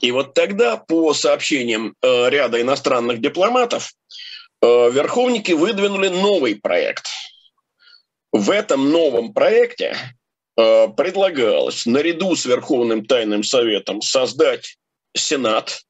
[0.00, 3.92] И вот тогда, по сообщениям э, ряда иностранных дипломатов,
[4.62, 7.06] верховники выдвинули новый проект.
[8.32, 9.96] В этом новом проекте
[10.56, 14.78] э, предлагалось наряду с Верховным Тайным Советом создать
[15.16, 15.82] Сенат.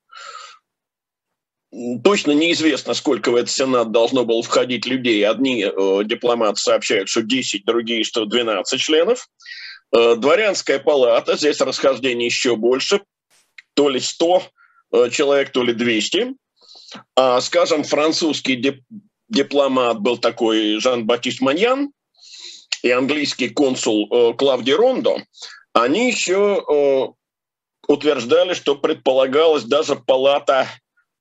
[2.02, 5.26] Точно неизвестно, сколько в этот Сенат должно было входить людей.
[5.26, 9.28] Одни э, дипломаты сообщают, что 10, другие, что 12 членов.
[9.92, 13.02] Э, дворянская палата, здесь расхождение еще больше,
[13.74, 14.42] то ли 100
[14.92, 16.34] э, человек, то ли 200.
[17.16, 18.82] А, скажем, французский дип
[19.30, 21.92] дипломат был такой Жан-Батист Маньян
[22.82, 25.22] и английский консул э, Клавди Рондо,
[25.72, 27.06] они еще э,
[27.86, 30.66] утверждали, что предполагалась даже палата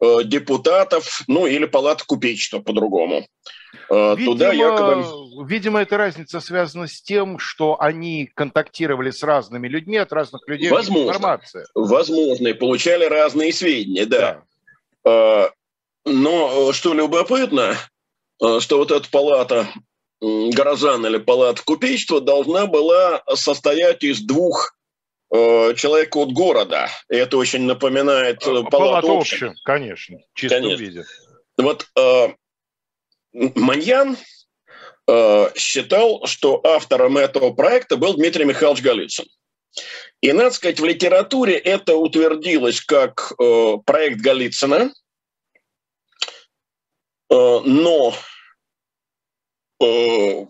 [0.01, 3.27] э, депутатов, ну или палата купечества по-другому.
[3.91, 5.47] Видимо, Туда якобы...
[5.47, 10.69] видимо, эта разница связана с тем, что они контактировали с разными людьми, от разных людей
[10.69, 11.65] возможно, информация.
[11.75, 14.41] Возможно, и получали разные сведения, да.
[15.03, 15.51] да.
[16.09, 17.77] Но э, что любопытно,
[18.43, 19.67] э, что вот эта палата
[20.21, 24.75] горожан или палата купечества должна была состоять из двух
[25.33, 26.89] э, человек от города.
[27.09, 29.55] И это очень напоминает э, палату, палату общую.
[29.63, 30.81] Конечно, в чистом конечно.
[30.81, 31.05] виде.
[31.57, 32.27] Вот э,
[33.33, 34.17] Маньян
[35.07, 39.25] э, считал, что автором этого проекта был Дмитрий Михайлович Голицын.
[40.21, 44.91] И, надо сказать, в литературе это утвердилось как э, проект Голицына–
[47.29, 48.13] но
[49.81, 50.45] э,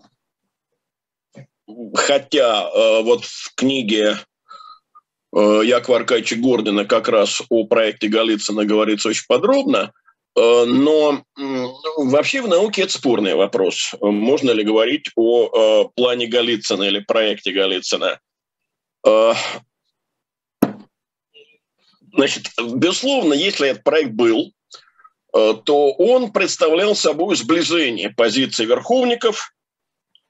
[1.94, 4.18] хотя э, вот в книге
[5.32, 9.92] Якова Аркадьевича Гордина как раз о проекте Голицына говорится очень подробно,
[10.34, 11.22] но
[11.96, 13.94] вообще в науке это спорный вопрос.
[14.00, 18.18] Можно ли говорить о плане Голицына или проекте Голицына?
[22.12, 24.59] Значит, безусловно, если этот проект был, Э,
[25.32, 29.52] то он представлял собой сближение позиций верховников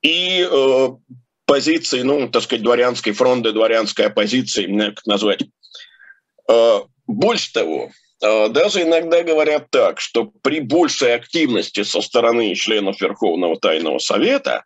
[0.02, 0.88] и э,
[1.50, 5.42] позиции, ну, так сказать, дворянской фронта, дворянской оппозиции, как назвать.
[6.48, 7.90] Э, больше того,
[8.22, 14.64] э, даже иногда говорят так, что при большей активности со стороны членов Верховного Тайного Совета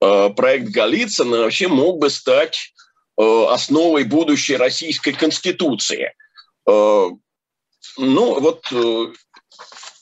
[0.00, 2.72] э, проект Голицына вообще мог бы стать
[3.16, 6.14] э, основой будущей российской конституции.
[6.68, 7.06] Э,
[7.96, 9.06] ну, вот э,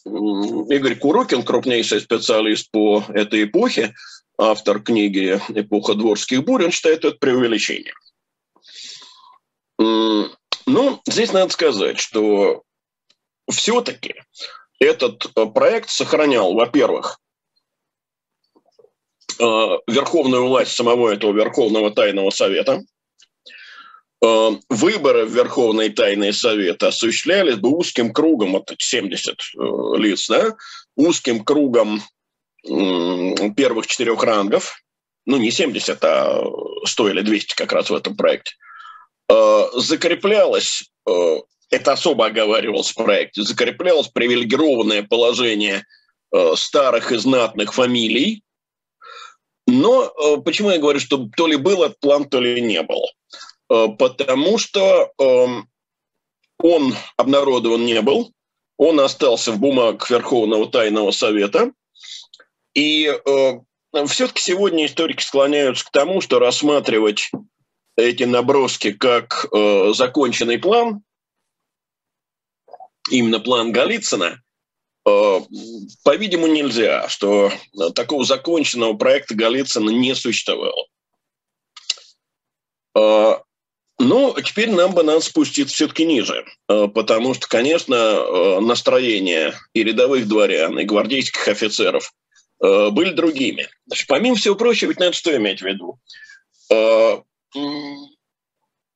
[0.04, 3.94] Игорь Курокин, крупнейший специалист по этой эпохе,
[4.36, 7.94] автор книги «Эпоха дворских бурь», он считает это преувеличением.
[9.78, 12.62] Ну, здесь надо сказать, что
[13.50, 14.14] все-таки
[14.78, 17.18] этот проект сохранял, во-первых,
[19.38, 22.82] верховную власть самого этого Верховного Тайного Совета.
[24.22, 29.37] Выборы в Верховный Тайный Совет осуществлялись бы узким кругом, вот 70
[29.96, 30.54] лиц, да,
[30.94, 32.00] узким кругом
[32.62, 34.80] первых четырех рангов,
[35.26, 36.44] ну не 70, а
[36.85, 38.52] 100 или 200 как раз в этом проекте,
[39.74, 40.85] закреплялось
[41.72, 45.87] это особо оговаривалось в проекте, закреплялось привилегированное положение
[46.30, 48.44] э, старых и знатных фамилий.
[49.66, 53.02] Но э, почему я говорю, что то ли был этот план, то ли не был?
[53.72, 55.46] Э, потому что э,
[56.58, 58.32] он обнародован не был,
[58.76, 61.72] он остался в бумагах Верховного Тайного Совета.
[62.74, 67.30] И э, все-таки сегодня историки склоняются к тому, что рассматривать
[67.96, 71.02] эти наброски как э, законченный план–
[73.11, 74.42] именно план Голицына,
[75.06, 75.40] э,
[76.04, 77.50] по-видимому, нельзя, что
[77.94, 80.87] такого законченного проекта Голицына не существовало.
[82.94, 83.37] Э,
[83.98, 90.26] но теперь нам бы надо спуститься все-таки ниже, э, потому что, конечно, настроения и рядовых
[90.28, 92.12] дворян, и гвардейских офицеров
[92.61, 93.68] были другими.
[93.87, 95.98] Значит, помимо всего прочего, ведь надо что иметь в виду?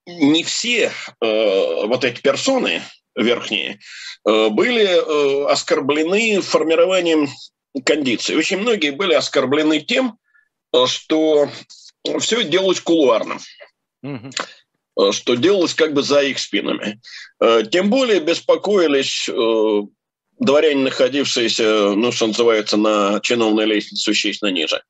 [0.06, 2.80] Не все вот эти персоны,
[3.16, 3.80] верхние,
[4.26, 7.28] э, были э, оскорблены формированием
[7.84, 8.36] кондиций.
[8.36, 10.18] Очень многие были оскорблены тем,
[10.72, 11.50] э, что
[12.20, 13.38] все делалось кулуарно.
[14.02, 14.30] Угу.
[15.10, 17.00] Что делалось как бы за их спинами.
[17.70, 19.28] Тем более беспокоились
[20.38, 24.82] дворяне, находившиеся, ну, что называется, на чиновной лестнице существенно ниже.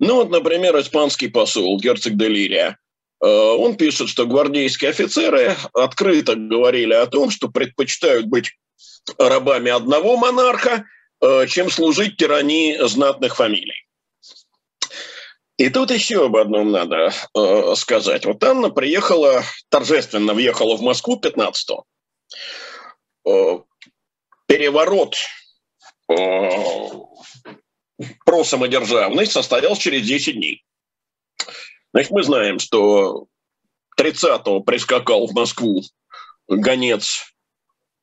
[0.00, 2.78] Ну, вот, например, испанский посол, герцог Делирия,
[3.24, 8.52] Э, он пишет, что гвардейские офицеры открыто говорили о том, что предпочитают быть
[9.18, 10.84] рабами одного монарха,
[11.22, 13.83] э, чем служить тирании знатных фамилий.
[15.56, 18.26] И тут еще об одном надо э, сказать.
[18.26, 21.84] Вот Анна приехала, торжественно въехала в Москву 15-го.
[23.26, 23.60] Э,
[24.46, 25.16] переворот
[26.10, 26.48] э,
[28.24, 30.64] просамодержавный состоялся через 10 дней.
[31.92, 33.26] Значит, мы знаем, что
[33.96, 35.82] 30-го прискакал в Москву
[36.48, 37.32] гонец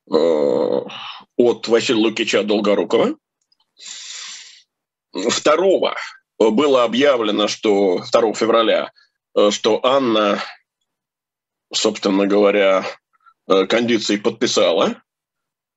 [0.10, 3.18] э, от Василия Лукича Долгорукова.
[5.14, 5.98] Второго
[6.50, 8.92] было объявлено, что 2 февраля,
[9.36, 10.42] э, что Анна,
[11.72, 12.86] собственно говоря,
[13.48, 15.02] э, кондиции подписала.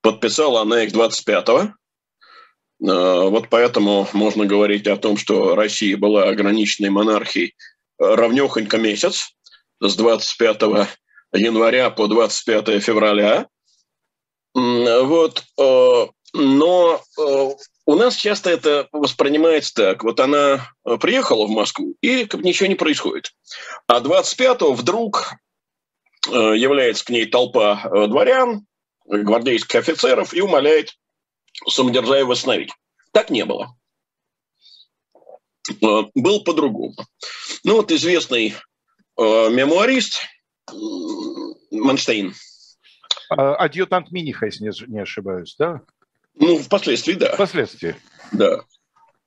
[0.00, 1.60] Подписала она их 25-го.
[1.60, 7.54] Э, вот поэтому можно говорить о том, что Россия была ограниченной монархией
[7.98, 9.34] равнехонько месяц,
[9.80, 10.88] с 25
[11.32, 13.48] января по 25 февраля.
[14.54, 15.44] Вот,
[16.34, 17.50] но э,
[17.86, 20.02] у нас часто это воспринимается так.
[20.02, 20.68] Вот она
[21.00, 23.32] приехала в Москву, и как ничего не происходит.
[23.86, 25.34] А 25-го вдруг
[26.28, 28.66] э, является к ней толпа дворян,
[29.06, 30.96] гвардейских офицеров и умоляет
[31.68, 32.72] самодержавие восстановить.
[33.12, 33.76] Так не было.
[35.80, 36.94] Был по-другому.
[37.62, 38.54] Ну вот известный
[39.16, 40.20] э, мемуарист
[41.70, 42.34] Манштейн.
[43.30, 45.80] А, адъютант Миниха, если не ошибаюсь, да?
[46.36, 47.34] Ну, впоследствии, да.
[47.34, 47.96] Впоследствии.
[48.32, 48.60] Да.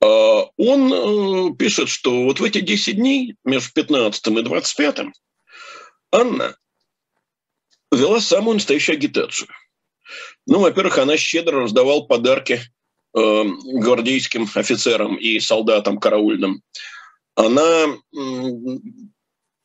[0.00, 4.98] А, он э, пишет, что вот в эти 10 дней между 15 и 25
[6.12, 6.56] Анна
[7.90, 9.48] вела самую настоящую агитацию.
[10.46, 12.60] Ну, во-первых, она щедро раздавала подарки
[13.14, 16.62] э, гвардейским офицерам и солдатам караульным
[17.38, 17.96] она,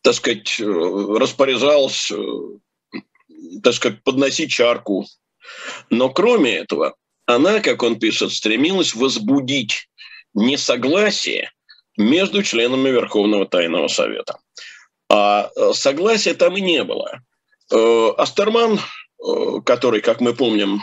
[0.03, 2.11] так сказать, распоряжалась,
[3.63, 5.07] так сказать, подносить чарку.
[5.89, 9.87] Но кроме этого, она, как он пишет, стремилась возбудить
[10.33, 11.51] несогласие
[11.97, 14.37] между членами Верховного Тайного Совета.
[15.09, 17.21] А э, согласия там и не было.
[17.71, 20.81] Э, Астерман, э, который, как мы помним,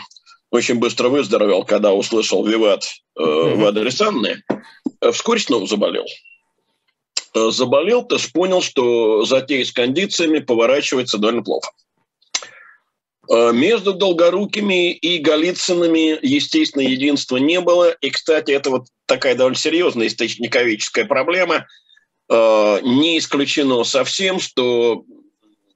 [0.51, 4.43] очень быстро выздоровел, когда услышал виват в адрес Анны,
[5.13, 6.05] вскоре снова заболел.
[7.33, 11.71] Заболел, ты понял, что затея с кондициями поворачивается довольно плохо.
[13.31, 17.91] Э, между Долгорукими и Голицынами, естественно, единства не было.
[18.01, 21.67] И, кстати, это вот такая довольно серьезная источниковическая проблема.
[22.29, 25.03] Э, не исключено совсем, что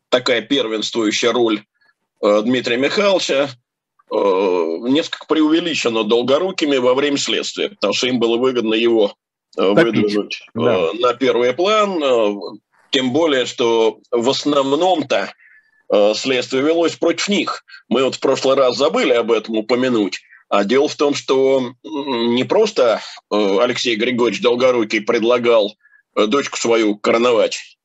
[0.09, 1.63] такая первенствующая роль
[2.21, 3.49] Дмитрия Михайловича
[4.09, 9.15] несколько преувеличена Долгорукими во время следствия, потому что им было выгодно его
[9.57, 10.89] Э, выдвинуть э, да.
[10.93, 12.03] на первый план.
[12.03, 12.35] Э,
[12.91, 15.33] тем более, что в основном-то
[16.15, 17.63] следствие велось против них.
[17.89, 20.21] Мы вот в прошлый раз забыли об этом упомянуть.
[20.49, 25.75] А дело в том, что не просто э, Алексей Григорьевич Долгорукий предлагал
[26.15, 27.77] э, дочку свою короновать,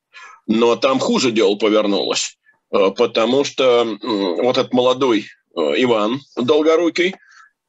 [0.47, 2.37] но там хуже дело повернулось,
[2.73, 7.17] э, потому что вот этот молодой Иван Долгорукий,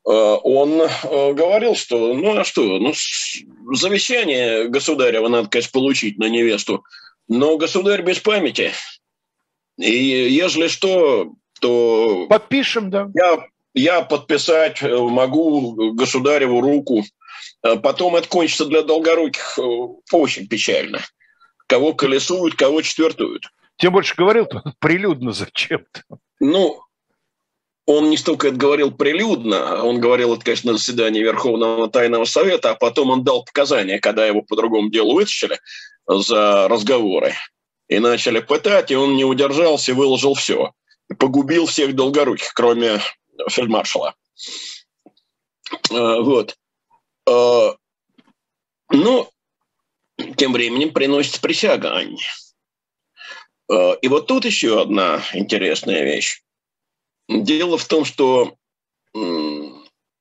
[0.03, 2.93] он говорил, что ну а что, ну
[3.73, 6.83] завещание государева надо, конечно, получить на невесту,
[7.27, 8.71] но государь без памяти.
[9.77, 12.27] И ежели что, то...
[12.27, 13.09] Подпишем, да.
[13.13, 17.03] Я я подписать э, могу государеву руку.
[17.63, 19.61] Э, потом это кончится для долгоруких э,
[20.11, 21.01] очень печально.
[21.67, 23.45] Кого колесуют, кого четвертуют.
[23.77, 26.03] Тем больше говорил-то прилюдно зачем-то.
[26.39, 26.81] Ну,
[27.85, 32.71] он не столько это говорил прилюдно, он говорил это, конечно, на заседании Верховного Тайного Совета,
[32.71, 35.59] а потом он дал показания, когда его по другому делу вытащили
[36.07, 37.33] за разговоры.
[37.91, 40.71] И начали пытать, и он не удержался и выложил все.
[41.19, 43.01] Погубил всех долгоруких, кроме
[43.49, 44.15] фельдмаршала.
[45.89, 46.57] Э, вот.
[47.29, 47.71] Э,
[48.91, 49.29] ну,
[50.37, 52.23] тем временем приносится присяга Анне.
[53.69, 56.43] Э, и вот тут еще одна интересная вещь.
[57.27, 58.55] Дело в том, что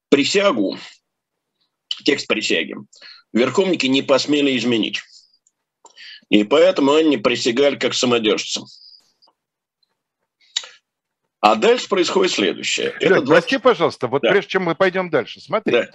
[0.08, 0.76] присягу,
[2.04, 2.74] текст присяги,
[3.32, 5.02] верховники не посмели изменить.
[6.30, 8.64] И поэтому они присягали как самодержцам.
[11.40, 12.94] А дальше происходит следующее.
[13.00, 13.28] Лёнь, Это 20...
[13.28, 14.30] Прости, пожалуйста, вот да.
[14.30, 15.72] прежде чем мы пойдем дальше, смотри.
[15.72, 15.88] Да.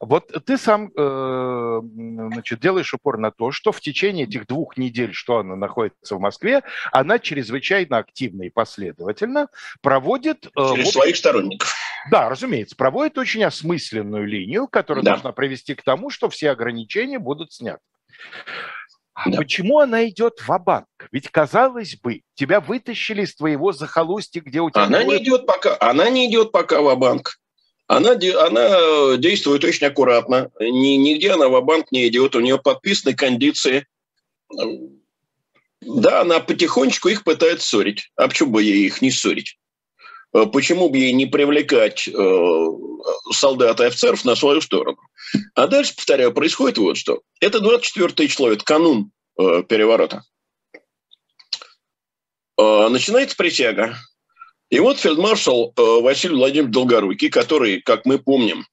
[0.00, 5.12] Вот ты сам э, значит, делаешь упор на то, что в течение этих двух недель,
[5.12, 6.62] что она находится в Москве,
[6.92, 9.48] она чрезвычайно активно и последовательно
[9.82, 10.46] проводит...
[10.56, 11.74] Э, Через вот, своих сторонников.
[12.10, 15.12] Да, разумеется, проводит очень осмысленную линию, которая да.
[15.12, 17.82] должна привести к тому, что все ограничения будут сняты.
[19.24, 19.38] А да.
[19.38, 24.70] почему она идет в банк Ведь, казалось бы, тебя вытащили из твоего захолустья, где у
[24.70, 24.84] тебя...
[24.84, 27.40] Она не идет пока, она не идет пока в банк
[27.88, 30.52] Она, она действует очень аккуратно.
[30.60, 32.36] Ни, нигде она в банк не идет.
[32.36, 33.88] У нее подписаны кондиции.
[35.80, 38.12] Да, она потихонечку их пытается ссорить.
[38.14, 39.58] А почему бы ей их не ссорить?
[40.34, 42.66] Э, почему бы ей не привлекать э,
[43.32, 44.98] солдат и офицеров на свою сторону?
[45.54, 47.20] А дальше, повторяю, происходит вот что.
[47.40, 50.22] Это 24 число, это канун э, переворота.
[52.60, 53.96] Начинается присяга.
[54.68, 58.66] И вот фельдмаршал Василий Владимирович Долгорукий, который, как мы помним,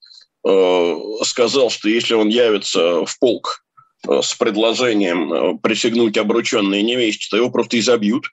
[1.24, 3.64] сказал, что если он явится в полк
[4.08, 8.26] с предложением присягнуть обрученной невесте, то его просто изобьют.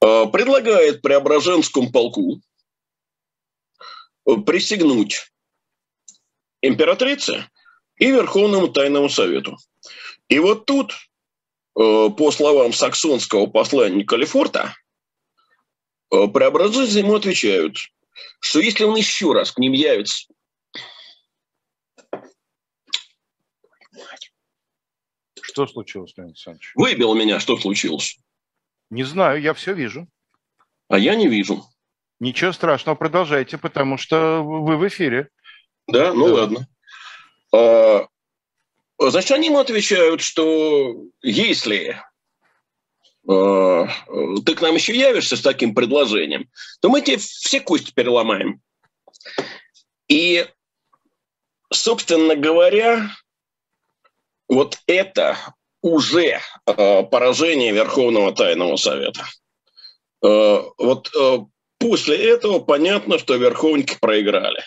[0.00, 2.40] Э, предлагает Преображенскому полку
[4.26, 5.32] э, присягнуть
[6.62, 7.48] императрице
[7.96, 9.56] и Верховному Тайному Совету.
[10.28, 11.00] И вот тут, э,
[11.74, 14.74] по словам саксонского посланника Лефорта,
[16.10, 17.76] преобразующие ему отвечают,
[18.40, 20.26] что если он еще раз к ним явится,
[25.42, 26.72] что случилось, Леонид Александрович?
[26.76, 28.18] Выбил меня, что случилось.
[28.90, 30.08] Не знаю, я все вижу.
[30.88, 31.64] А я не вижу.
[32.20, 35.28] Ничего страшного, продолжайте, потому что вы в эфире.
[35.86, 36.34] Да, ну да.
[36.34, 36.68] ладно.
[37.52, 38.08] А,
[38.98, 42.02] значит, они ему отвечают, что если
[43.28, 43.86] а,
[44.44, 46.48] ты к нам еще явишься с таким предложением,
[46.80, 48.60] то мы тебе все кости переломаем.
[50.08, 50.48] И,
[51.70, 53.10] собственно говоря,
[54.48, 55.36] вот это
[55.82, 59.24] уже э, поражение Верховного Тайного Совета.
[60.24, 61.38] Э, вот э,
[61.78, 64.64] после этого понятно, что верховники проиграли.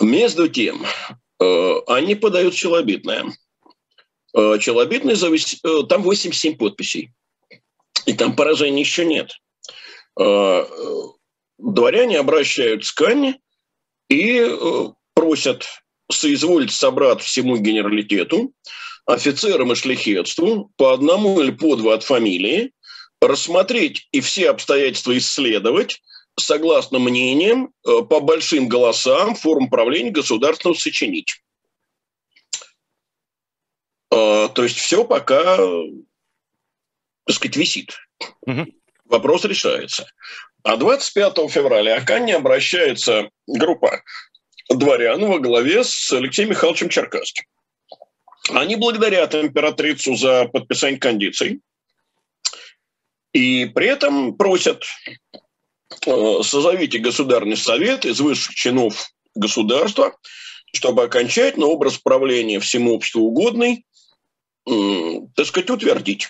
[0.00, 0.84] Между тем,
[1.38, 3.26] они подают челобитное.
[4.32, 5.60] Челобитное завис...
[5.62, 7.12] э, там 87 подписей.
[8.06, 9.30] И там поражения еще нет.
[11.58, 13.38] Дворяне обращаются к Анне
[14.08, 14.44] и
[15.14, 15.66] просят
[16.10, 18.52] соизволить собрать всему генералитету
[19.06, 22.72] офицерам и шляхетству по одному или по два от фамилии,
[23.20, 26.00] рассмотреть и все обстоятельства исследовать,
[26.38, 31.40] согласно мнениям, э, по большим голосам форм правления государственного сочинить.
[34.10, 35.56] А, то есть все пока,
[37.26, 37.98] так сказать, висит.
[38.42, 38.66] Угу.
[39.06, 40.06] Вопрос решается.
[40.62, 44.02] А 25 февраля к Анне обращается группа
[44.70, 47.44] дворян во главе с Алексеем Михайловичем Черкасским.
[48.50, 51.60] Они благодарят императрицу за подписание кондиций
[53.32, 54.84] и при этом просят
[56.06, 60.16] э, созовите Государственный совет из высших чинов государства,
[60.72, 63.84] чтобы окончательно образ правления всему обществу угодный,
[64.64, 66.28] так сказать, утвердить.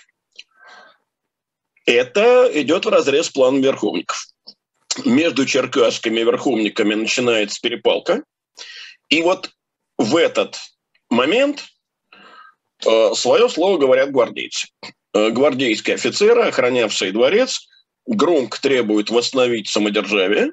[1.85, 4.27] Это идет в разрез плана верховников.
[5.03, 8.23] между черкасскими верховниками начинается перепалка.
[9.09, 9.51] И вот
[9.97, 10.57] в этот
[11.09, 11.63] момент
[12.81, 14.67] свое слово говорят гвардейцы.
[15.15, 17.67] Э, гвардейские офицеры, охранявшие дворец,
[18.05, 20.51] громко требуют восстановить самодержавие.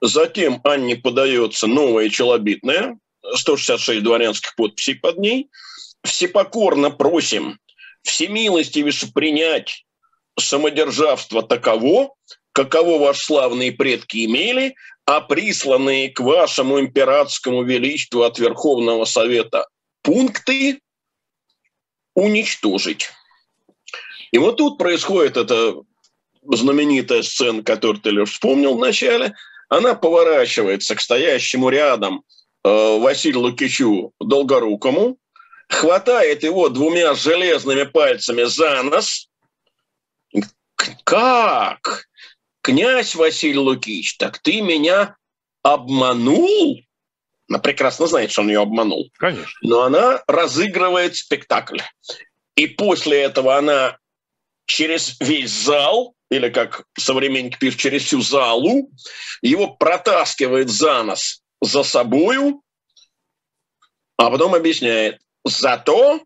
[0.00, 2.96] Затем Анне подается новая челобитная,
[3.34, 5.50] 166 дворянских подписей под ней.
[6.04, 7.58] Всепокорно просим
[8.04, 9.84] всемилостивейше принять
[10.38, 12.14] самодержавство таково,
[12.52, 19.66] каково ваши славные предки имели, а присланные к вашему императорскому величеству от Верховного Совета
[20.02, 20.78] пункты
[22.18, 23.10] уничтожить.
[24.32, 25.74] И вот тут происходит эта
[26.42, 29.34] знаменитая сцена, которую ты лишь вспомнил в начале.
[29.68, 32.24] Она поворачивается к стоящему рядом
[32.64, 35.18] э, Василию Лукичу Долгорукому,
[35.68, 39.28] хватает его двумя железными пальцами за нос.
[41.04, 42.08] Как?
[42.62, 45.16] Князь Василий Лукич, так ты меня
[45.62, 46.80] обманул?
[47.48, 49.10] Она прекрасно знает, что он ее обманул.
[49.18, 49.46] Конечно.
[49.62, 51.80] Но она разыгрывает спектакль.
[52.56, 53.96] И после этого она
[54.66, 58.90] через весь зал, или как современники пишут, через всю залу,
[59.40, 62.62] его протаскивает за нос за собою,
[64.16, 66.20] а потом объясняет, за то,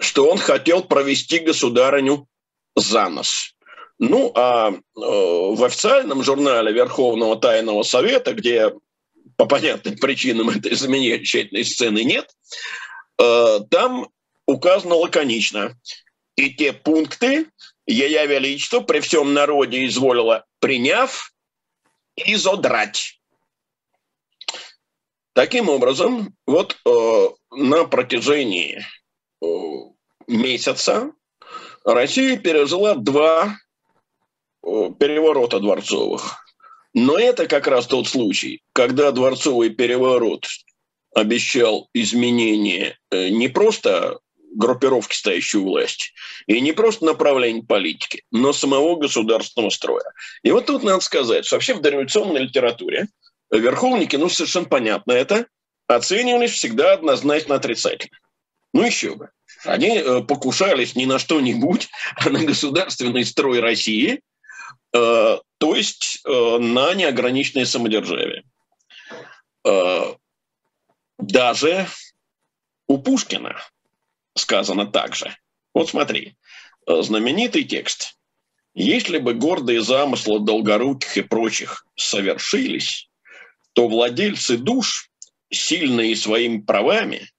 [0.00, 2.26] что он хотел провести государыню
[2.74, 3.54] за нос.
[3.98, 8.72] Ну, а э, в официальном журнале Верховного Тайного Совета, где
[9.36, 12.30] по понятным причинам этой замечательной сцены нет,
[13.18, 14.08] э, там
[14.46, 15.76] указано лаконично.
[16.36, 17.46] И те пункты
[17.86, 21.32] Ея Величество при всем народе изволило приняв
[22.16, 23.20] и задрать.
[25.34, 28.84] Таким образом, вот э, на протяжении
[29.42, 29.46] э,
[30.28, 31.12] месяца
[31.84, 33.56] Россия пережила два
[34.62, 36.43] э, переворота дворцовых.
[36.94, 40.46] Но это как раз тот случай, когда дворцовый переворот
[41.14, 44.18] обещал изменение э, не просто
[44.54, 46.12] группировки, стоящей у власти,
[46.46, 50.04] и не просто направление политики, но самого государственного строя.
[50.42, 53.08] И вот тут надо сказать, что вообще в дореволюционной литературе
[53.50, 55.46] верховники, ну, совершенно понятно это,
[55.86, 58.18] оценивались всегда однозначно отрицательно.
[58.72, 59.30] Ну, еще бы.
[59.64, 64.20] Они э, покушались не на что-нибудь, а на государственный строй России,
[64.94, 68.44] то есть э, на неограниченное самодержавие.
[71.18, 71.88] Даже
[72.86, 73.60] у Пушкина
[74.36, 75.36] сказано так же.
[75.72, 76.36] Вот смотри,
[76.86, 78.16] знаменитый текст.
[78.74, 83.08] Если бы гордые замыслы долгоруких и прочих совершились,
[83.72, 85.10] то владельцы душ,
[85.50, 87.30] сильные своими правами,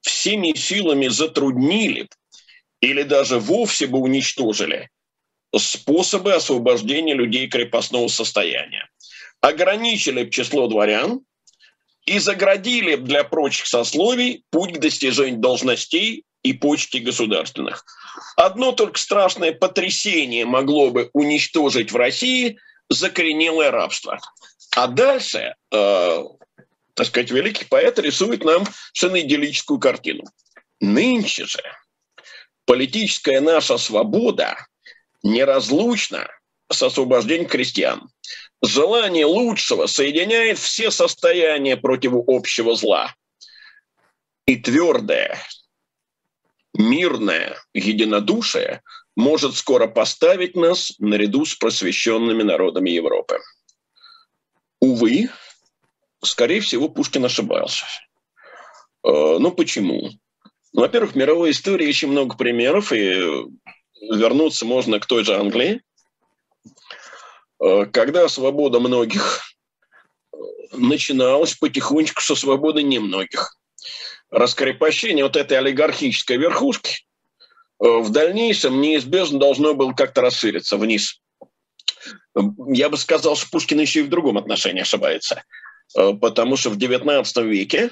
[0.00, 2.08] всеми силами затруднили
[2.80, 4.90] или даже вовсе бы уничтожили
[5.58, 8.88] способы освобождения людей крепостного состояния.
[9.40, 11.20] Ограничили число дворян
[12.06, 17.84] и заградили для прочих сословий путь к достижению должностей и почти государственных.
[18.36, 24.18] Одно только страшное потрясение могло бы уничтожить в России закоренелое рабство.
[24.74, 26.24] А дальше, э,
[26.94, 30.24] так сказать, великий поэт рисует нам совершенно идиллическую картину.
[30.80, 31.62] Нынче же
[32.64, 34.56] политическая наша свобода
[35.22, 36.28] неразлучна
[36.70, 38.08] с освобождением крестьян.
[38.62, 43.14] Желание лучшего соединяет все состояния против общего зла.
[44.46, 45.38] И твердое,
[46.74, 48.82] мирное единодушие
[49.16, 53.40] может скоро поставить нас наряду с просвещенными народами Европы.
[54.80, 55.28] Увы,
[56.22, 57.84] скорее всего, Пушкин ошибался.
[59.04, 60.10] Э, ну почему?
[60.72, 63.44] Во-первых, в мировой истории очень много примеров, и
[64.02, 65.82] вернуться можно к той же Англии,
[67.62, 69.42] э, когда свобода многих
[70.32, 70.36] э,
[70.72, 73.56] начиналась потихонечку со свободы немногих.
[74.30, 77.04] Раскрепощение вот этой олигархической верхушки
[77.78, 81.20] в дальнейшем неизбежно должно было как-то расшириться вниз.
[82.68, 85.42] Я бы сказал, что Пушкин еще и в другом отношении ошибается.
[85.96, 87.90] Э, потому что в XIX веке э,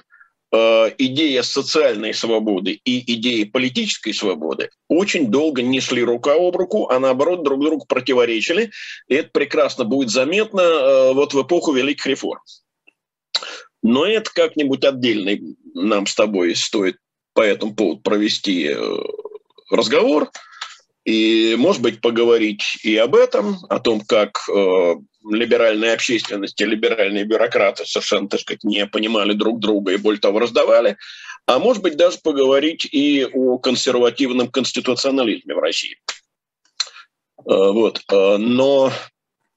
[0.52, 6.98] идея социальной свободы и идея политической свободы очень долго не шли рука об руку, а
[6.98, 8.70] наоборот друг другу противоречили.
[9.08, 12.40] И это прекрасно будет заметно э, вот в эпоху Великих реформ.
[13.82, 16.96] Но это как-нибудь отдельный нам с тобой стоит
[17.32, 18.74] по этому поводу провести
[19.70, 20.30] разговор–
[21.04, 24.94] и, может быть, поговорить и об этом, о том, как э,
[25.30, 30.38] либеральная общественность и либеральные бюрократы совершенно, так сказать, не понимали друг друга и, более того,
[30.38, 30.96] раздавали.
[31.46, 35.96] А может быть, даже поговорить и о консервативном конституционализме в России.
[37.38, 38.02] Э, вот.
[38.10, 38.92] Э, но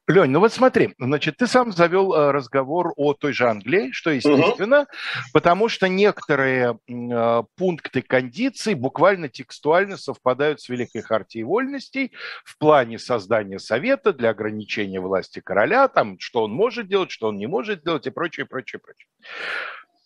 [0.06, 4.10] Лень, ну вот смотри, значит, ты сам завел э, разговор о той же Англии, что
[4.10, 4.88] естественно, угу.
[5.32, 12.12] потому что некоторые э, пункты кондиций буквально текстуально совпадают с Великой Хартией Вольностей
[12.44, 17.38] в плане создания совета для ограничения власти короля, там, что он может делать, что он
[17.38, 19.08] не может делать и прочее, прочее, прочее.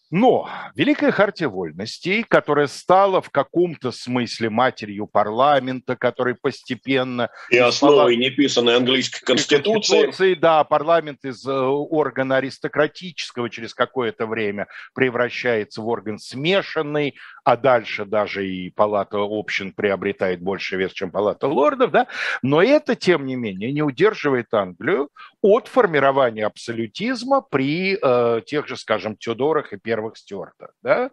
[0.10, 7.30] Но Великая Хартия Вольностей, которая стала в каком-то смысле матерью парламента, который постепенно...
[7.50, 10.04] И основой неписанной английской конституции.
[10.04, 10.34] конституции.
[10.36, 17.16] Да, парламент из э, органа аристократического через какое-то время превращается в орган смешанный,
[17.48, 22.08] а дальше даже и палата общин приобретает больше вес, чем палата лордов, да,
[22.42, 25.08] но это, тем не менее, не удерживает Англию
[25.42, 31.10] от формирования абсолютизма при э, тех же, скажем, Тюдорах и первых Стюартах, да,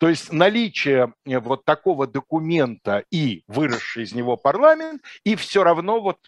[0.00, 6.00] то есть наличие э, вот такого документа и выросший из него парламент, и все равно
[6.00, 6.18] вот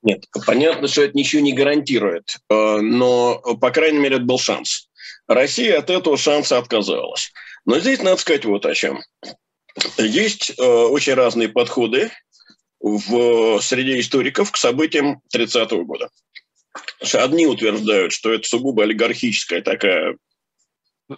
[0.00, 4.88] нет, понятно, что это ничего не гарантирует, э, но, по крайней мере, это был шанс.
[5.28, 7.30] Россия от этого шанса отказалась.
[7.64, 9.02] Но здесь надо сказать вот о чем.
[9.98, 12.10] Есть э, очень разные подходы
[12.80, 16.10] в среде историков к событиям 30-го года.
[17.14, 20.16] Одни утверждают, что это сугубо олигархическая такая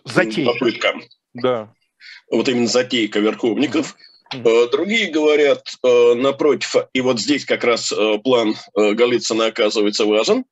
[0.05, 0.53] затейка.
[0.53, 0.95] попытка.
[1.33, 1.73] Да.
[2.31, 3.97] Вот именно затейка верховников.
[4.33, 4.71] Mm-hmm.
[4.71, 10.45] Другие говорят э, напротив, и вот здесь как раз э, план Голицына оказывается важен,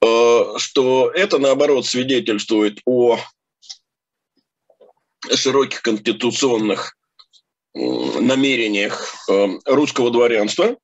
[0.00, 3.20] что это наоборот свидетельствует о
[5.34, 6.96] широких конституционных
[7.74, 10.76] намерениях э, русского дворянства.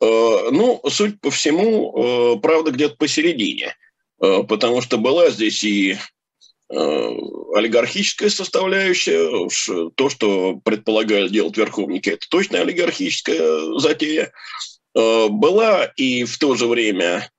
[0.00, 3.76] Э, ну, суть по всему, э, правда, где-то посередине,
[4.18, 5.98] потому что была здесь и
[6.70, 9.48] олигархическая составляющая,
[9.94, 14.32] то, что предполагали делать верховники, это точно олигархическая затея.
[14.94, 17.30] Была и в то же время,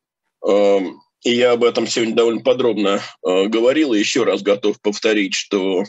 [0.45, 5.85] и я об этом сегодня довольно подробно говорил, и еще раз готов повторить, что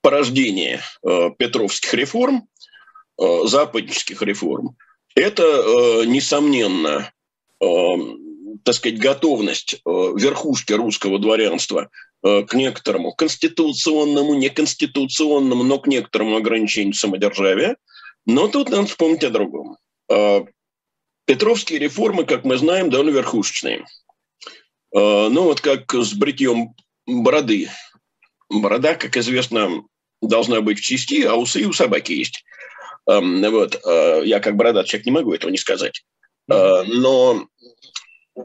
[0.00, 2.48] порождение э, петровских реформ,
[3.20, 4.76] э, западнических реформ,
[5.14, 7.12] это, несомненно,
[7.58, 11.90] так сказать, готовность верхушки русского дворянства
[12.22, 17.78] к некоторому конституционному, неконституционному, но к некоторому ограничению самодержавия.
[18.26, 19.76] Но тут надо вспомнить о другом.
[21.24, 23.84] Петровские реформы, как мы знаем, довольно верхушечные.
[24.92, 27.70] Ну вот как с бритьем бороды
[28.50, 29.84] Борода, как известно,
[30.20, 32.44] должна быть в чести, а усы у собаки есть.
[33.08, 33.80] Эм, вот.
[33.84, 36.04] Э, я как бородат человек не могу этого не сказать.
[36.50, 37.46] Э, но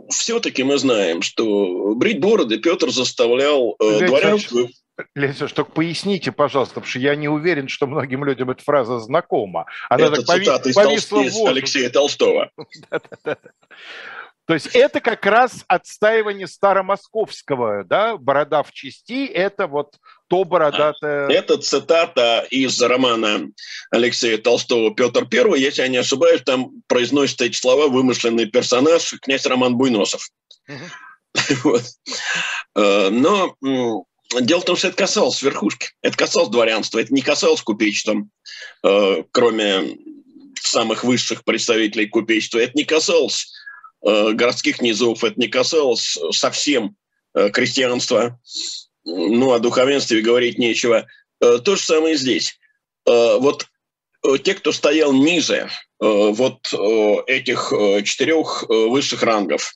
[0.09, 4.69] все-таки мы знаем, что брить бороды Петр заставлял э, дворянство...
[5.15, 9.65] Леся, только поясните, пожалуйста, потому что я не уверен, что многим людям эта фраза знакома.
[9.89, 10.95] Она Это так цитата пови...
[10.95, 11.27] из, Толст...
[11.29, 12.51] из Алексея Толстого.
[14.45, 19.95] То есть это как раз отстаивание старомосковского, да, борода в части, это вот
[20.27, 21.29] то бородатое...
[21.29, 23.47] Это цитата из романа
[23.89, 25.59] Алексея Толстого «Петр I».
[25.59, 30.29] Если я не ошибаюсь, там произносятся эти слова вымышленный персонаж, князь Роман Буйносов.
[32.75, 33.55] Э, но
[34.41, 38.15] дело в том, что это касалось верхушки, это касалось дворянства, это не касалось купечества,
[38.83, 39.97] э, кроме
[40.59, 43.51] самых высших представителей купечества, это не касалось
[44.03, 46.95] городских низов, это не касалось совсем
[47.33, 48.39] э, крестьянства,
[49.05, 51.07] ну, о духовенстве говорить нечего.
[51.41, 52.57] Э, то же самое здесь.
[53.05, 53.67] Вот
[54.43, 56.73] те, кто стоял ниже вот
[57.27, 57.73] этих
[58.05, 59.75] четырех высших рангов,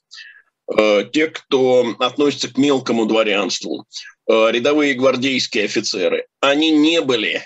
[1.11, 3.85] те, кто относится к мелкому дворянству,
[4.29, 7.43] рядовые гвардейские офицеры, они не были,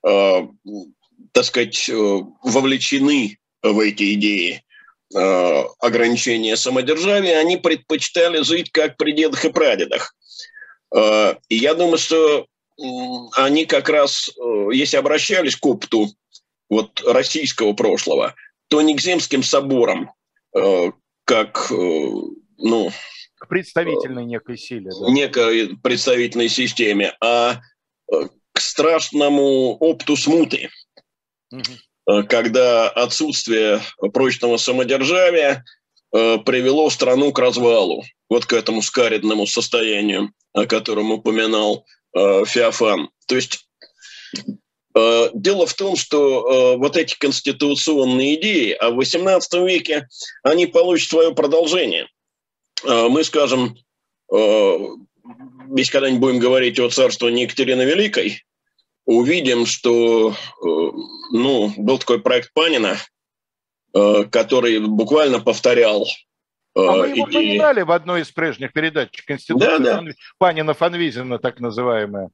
[0.00, 4.62] так сказать, вовлечены в эти идеи.
[5.14, 10.14] Э, ограничения самодержавия, они предпочитали жить как при дедах и прадедах.
[10.92, 12.46] Э, и я думаю, что
[13.34, 16.08] они как раз, э, если обращались к опыту
[16.68, 18.34] вот, российского прошлого,
[18.68, 20.10] то не к земским соборам,
[21.24, 22.90] как ну,
[23.38, 24.90] к представительной некой силе.
[24.90, 25.08] Да?
[25.12, 27.60] Некой представительной системе, а
[28.08, 30.70] к страшному опыту смуты.
[31.52, 31.62] Угу.
[32.06, 33.80] Э, когда отсутствие
[34.12, 35.64] прочного самодержавия
[36.14, 41.84] э, привело страну к развалу, вот к этому скаридному состоянию, о котором упоминал
[42.14, 43.10] э, Феофан.
[43.26, 43.62] То есть
[45.34, 50.08] Дело в том, что вот эти конституционные идеи, а в XVIII веке
[50.42, 52.08] они получат свое продолжение.
[52.82, 53.76] Мы скажем,
[54.32, 58.42] если когда-нибудь будем говорить о царствовании Екатерины Великой,
[59.04, 60.34] увидим, что
[61.30, 62.96] ну, был такой проект Панина,
[63.92, 66.06] который буквально повторял
[66.76, 67.20] а мы его идеи.
[67.22, 70.04] упоминали в одной из прежних передач Конституции да, да.
[70.38, 72.28] Панина Фанвизина, так называемая.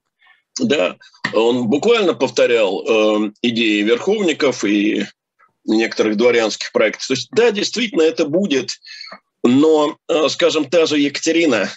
[0.58, 0.96] Да,
[1.32, 5.06] он буквально повторял э, идеи верховников и
[5.64, 7.06] некоторых дворянских проектов.
[7.06, 8.80] То есть, да, действительно, это будет,
[9.44, 11.70] но, э, скажем, та же Екатерина,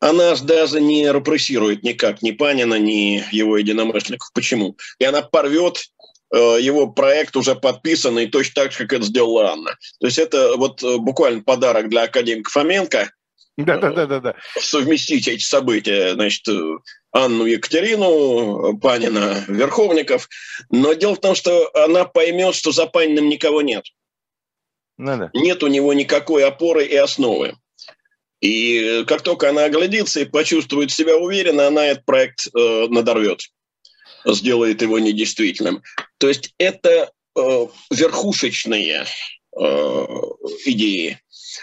[0.00, 4.30] она даже не репрессирует никак ни Панина, ни его единомышленников.
[4.32, 4.76] Почему?
[4.98, 5.97] И она порвет Э,
[6.36, 9.76] его проект уже подписанный, точно так же, как это сделала Анна.
[10.00, 13.10] То есть это вот э, буквально подарок для академика Фоменко.
[13.56, 14.34] Да, да, да, да, да.
[14.60, 16.46] Совместить эти события, значит,
[17.10, 20.28] Анну Екатерину, Панина Верховников.
[20.70, 23.84] Но дело в том, что она поймет, что за Паниным никого нет.
[24.96, 25.30] Ну, да.
[25.34, 27.56] Нет у него никакой опоры и основы.
[28.40, 33.40] И как только она оглядится и почувствует себя уверенно, она этот проект э, надорвет
[34.24, 35.82] сделает его недействительным.
[36.18, 39.04] То есть это э, верхушечные
[39.56, 40.06] э,
[40.66, 41.20] идеи.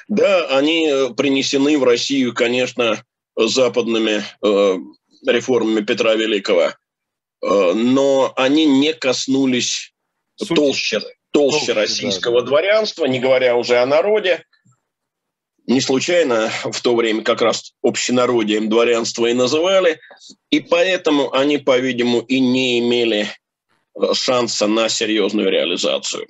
[0.08, 3.04] Да, они принесены в Россию, конечно,
[3.36, 4.78] западными э,
[5.28, 6.74] реформами Петра Великого, э,
[7.42, 9.94] но они не коснулись
[10.38, 11.02] толще, толще,
[11.32, 12.48] толще российского да, да.
[12.48, 14.46] дворянства, не говоря уже о народе.
[15.68, 20.00] Не случайно в то время как раз общенародием дворянство и называли,
[20.52, 23.28] и поэтому они, по-видимому, и не имели
[24.00, 26.28] э, шанса на серьезную реализацию.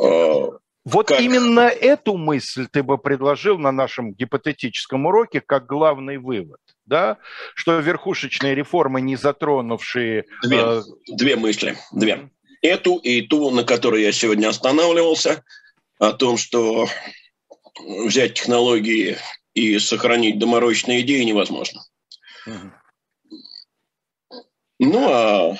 [0.00, 0.50] Э,
[0.84, 1.20] вот как...
[1.20, 7.18] именно эту мысль ты бы предложил на нашем гипотетическом уроке как главный вывод, да?
[7.54, 10.26] Что верхушечные реформы, не затронувшие...
[10.42, 10.82] Две, э...
[11.08, 12.30] две мысли, две.
[12.62, 15.42] Эту и ту, на которой я сегодня останавливался,
[15.98, 16.88] о том, что
[17.80, 19.16] взять технологии
[19.54, 21.82] и сохранить доморощенные идеи невозможно.
[24.78, 25.56] Ну, а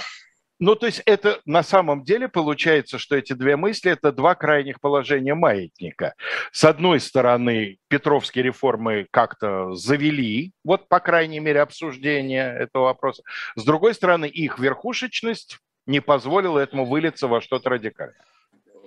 [0.63, 4.81] ну, то есть это на самом деле получается, что эти две мысли– это два крайних
[4.81, 6.15] положения маятника.
[6.53, 13.25] С одной стороны, Петровские реформы как-то завели, вот, по крайней мере, обсуждение этого вопроса.
[13.57, 18.25] С другой стороны, их верхушечность не позволила этому вылиться во что-то радикальное.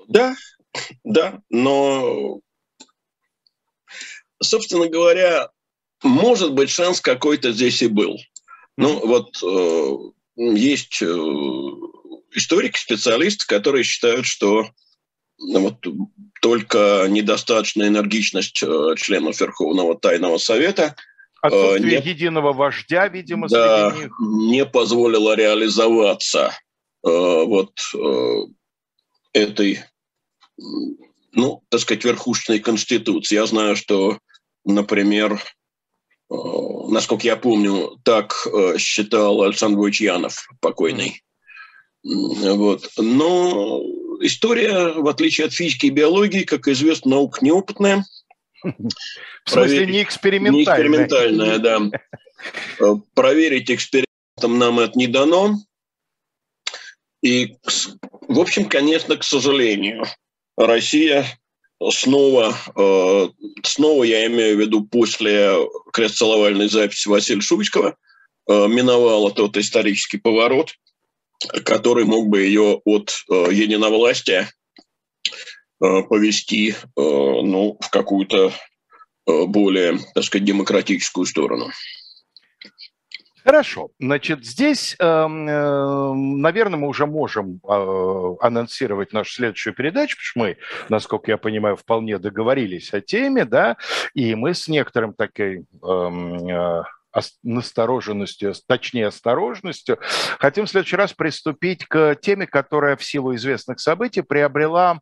[0.08, 0.34] Да,
[1.04, 2.40] да, но
[4.46, 5.50] собственно говоря,
[6.04, 8.18] может быть, шанс какой-то здесь и был.
[8.78, 9.96] Ну, вот э,
[10.38, 11.06] есть э,
[12.34, 14.68] историки, специалисты, которые считают, что
[15.38, 15.86] ну, вот,
[16.42, 20.96] только недостаточная энергичность э, членов Верховного Тайного Совета
[21.44, 24.14] э, Отсутствие не, единого вождя, видимо, да, среди них.
[24.20, 26.52] не позволило реализоваться
[27.06, 28.38] э, вот э,
[29.34, 29.80] этой
[31.36, 33.36] ну, так сказать, верхушечной конституции.
[33.36, 34.20] Я знаю, что,
[34.66, 35.42] например,
[36.30, 36.36] э,
[36.90, 41.24] насколько я помню, так э, считал Александр Войчьянов, покойный.
[42.04, 42.90] Вот.
[42.98, 43.82] Но
[44.22, 48.06] история, в отличие от физики и биологии, как известно, наука неопытная.
[48.64, 50.58] В смысле, не экспериментальная.
[50.58, 51.80] Не экспериментальная, да.
[52.80, 55.56] Э, проверить экспериментом нам это не дано.
[57.22, 57.56] И,
[58.28, 60.06] в общем, конечно, к сожалению,
[60.58, 61.26] Россия
[61.92, 63.30] снова, э,
[63.64, 65.58] снова я имею в виду после
[65.94, 67.96] крестцеловальной записи Василия Шуйского,
[68.48, 70.74] э, миновала тот исторический поворот,
[71.64, 74.50] который мог бы ее от э, единовластия
[75.78, 78.54] повести ну, в какую-то
[79.28, 81.70] более, так сказать, демократическую сторону.
[83.46, 83.90] Хорошо.
[84.00, 90.40] Значит, здесь, эм, э, наверное, мы уже можем э, анонсировать нашу следующую передачу, потому что
[90.40, 90.58] мы,
[90.90, 93.78] насколько я понимаю, вполне договорились о теме, да,
[94.16, 96.84] и мы с некоторым такой эм, э,
[97.44, 100.00] настороженностью, точнее осторожностью,
[100.40, 105.00] хотим в следующий раз приступить к теме, которая в силу известных событий приобрела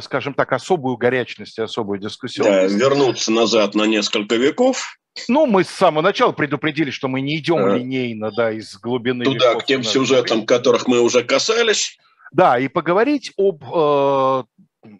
[0.00, 2.76] скажем так, особую горячность и особую дискуссионность.
[2.76, 4.97] Да, вернуться назад на несколько веков.
[5.28, 7.76] Ну, мы с самого начала предупредили, что мы не идем а.
[7.76, 9.24] линейно, да, из глубины.
[9.24, 11.98] Туда, к тем сюжетам, которых мы уже касались.
[12.30, 14.44] Да, и поговорить об э,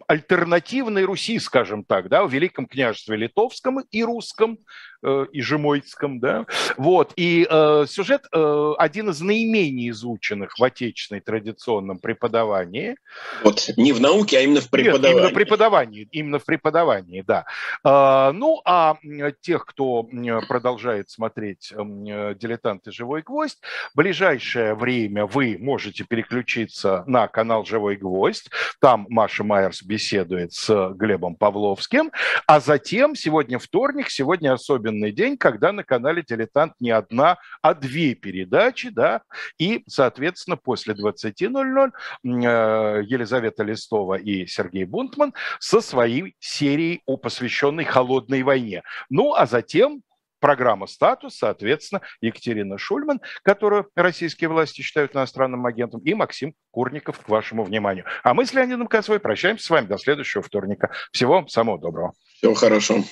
[0.07, 4.59] альтернативной Руси, скажем так, да, в Великом княжестве Литовском и Русском,
[5.03, 6.45] э, и Жемойцком, да,
[6.77, 12.95] вот, и э, сюжет э, один из наименее изученных в отечественной традиционном преподавании.
[13.43, 15.07] Вот, не в науке, а именно в преподавании.
[15.07, 17.45] Нет, именно в преподавании, именно в преподавании, да.
[17.83, 18.97] Э, ну, а
[19.41, 20.07] тех, кто
[20.47, 23.59] продолжает смотреть э, «Дилетант и живой гвоздь»,
[23.93, 30.93] в ближайшее время вы можете переключиться на канал «Живой гвоздь», там Маша Майерс беседует с
[30.95, 32.11] Глебом Павловским,
[32.47, 37.73] а затем, сегодня вторник, сегодня особенно особенный день, когда на канале «Дилетант» не одна, а
[37.73, 39.21] две передачи, да,
[39.57, 41.91] и, соответственно, после 20.00
[42.23, 48.83] э, Елизавета Листова и Сергей Бунтман со своей серией, о посвященной холодной войне.
[49.09, 50.01] Ну, а затем
[50.39, 57.29] программа «Статус», соответственно, Екатерина Шульман, которую российские власти считают иностранным агентом, и Максим Курников к
[57.29, 58.05] вашему вниманию.
[58.23, 60.91] А мы с Леонидом Косвой прощаемся с вами до следующего вторника.
[61.11, 62.13] Всего самого доброго.
[62.37, 63.03] Всего хорошего.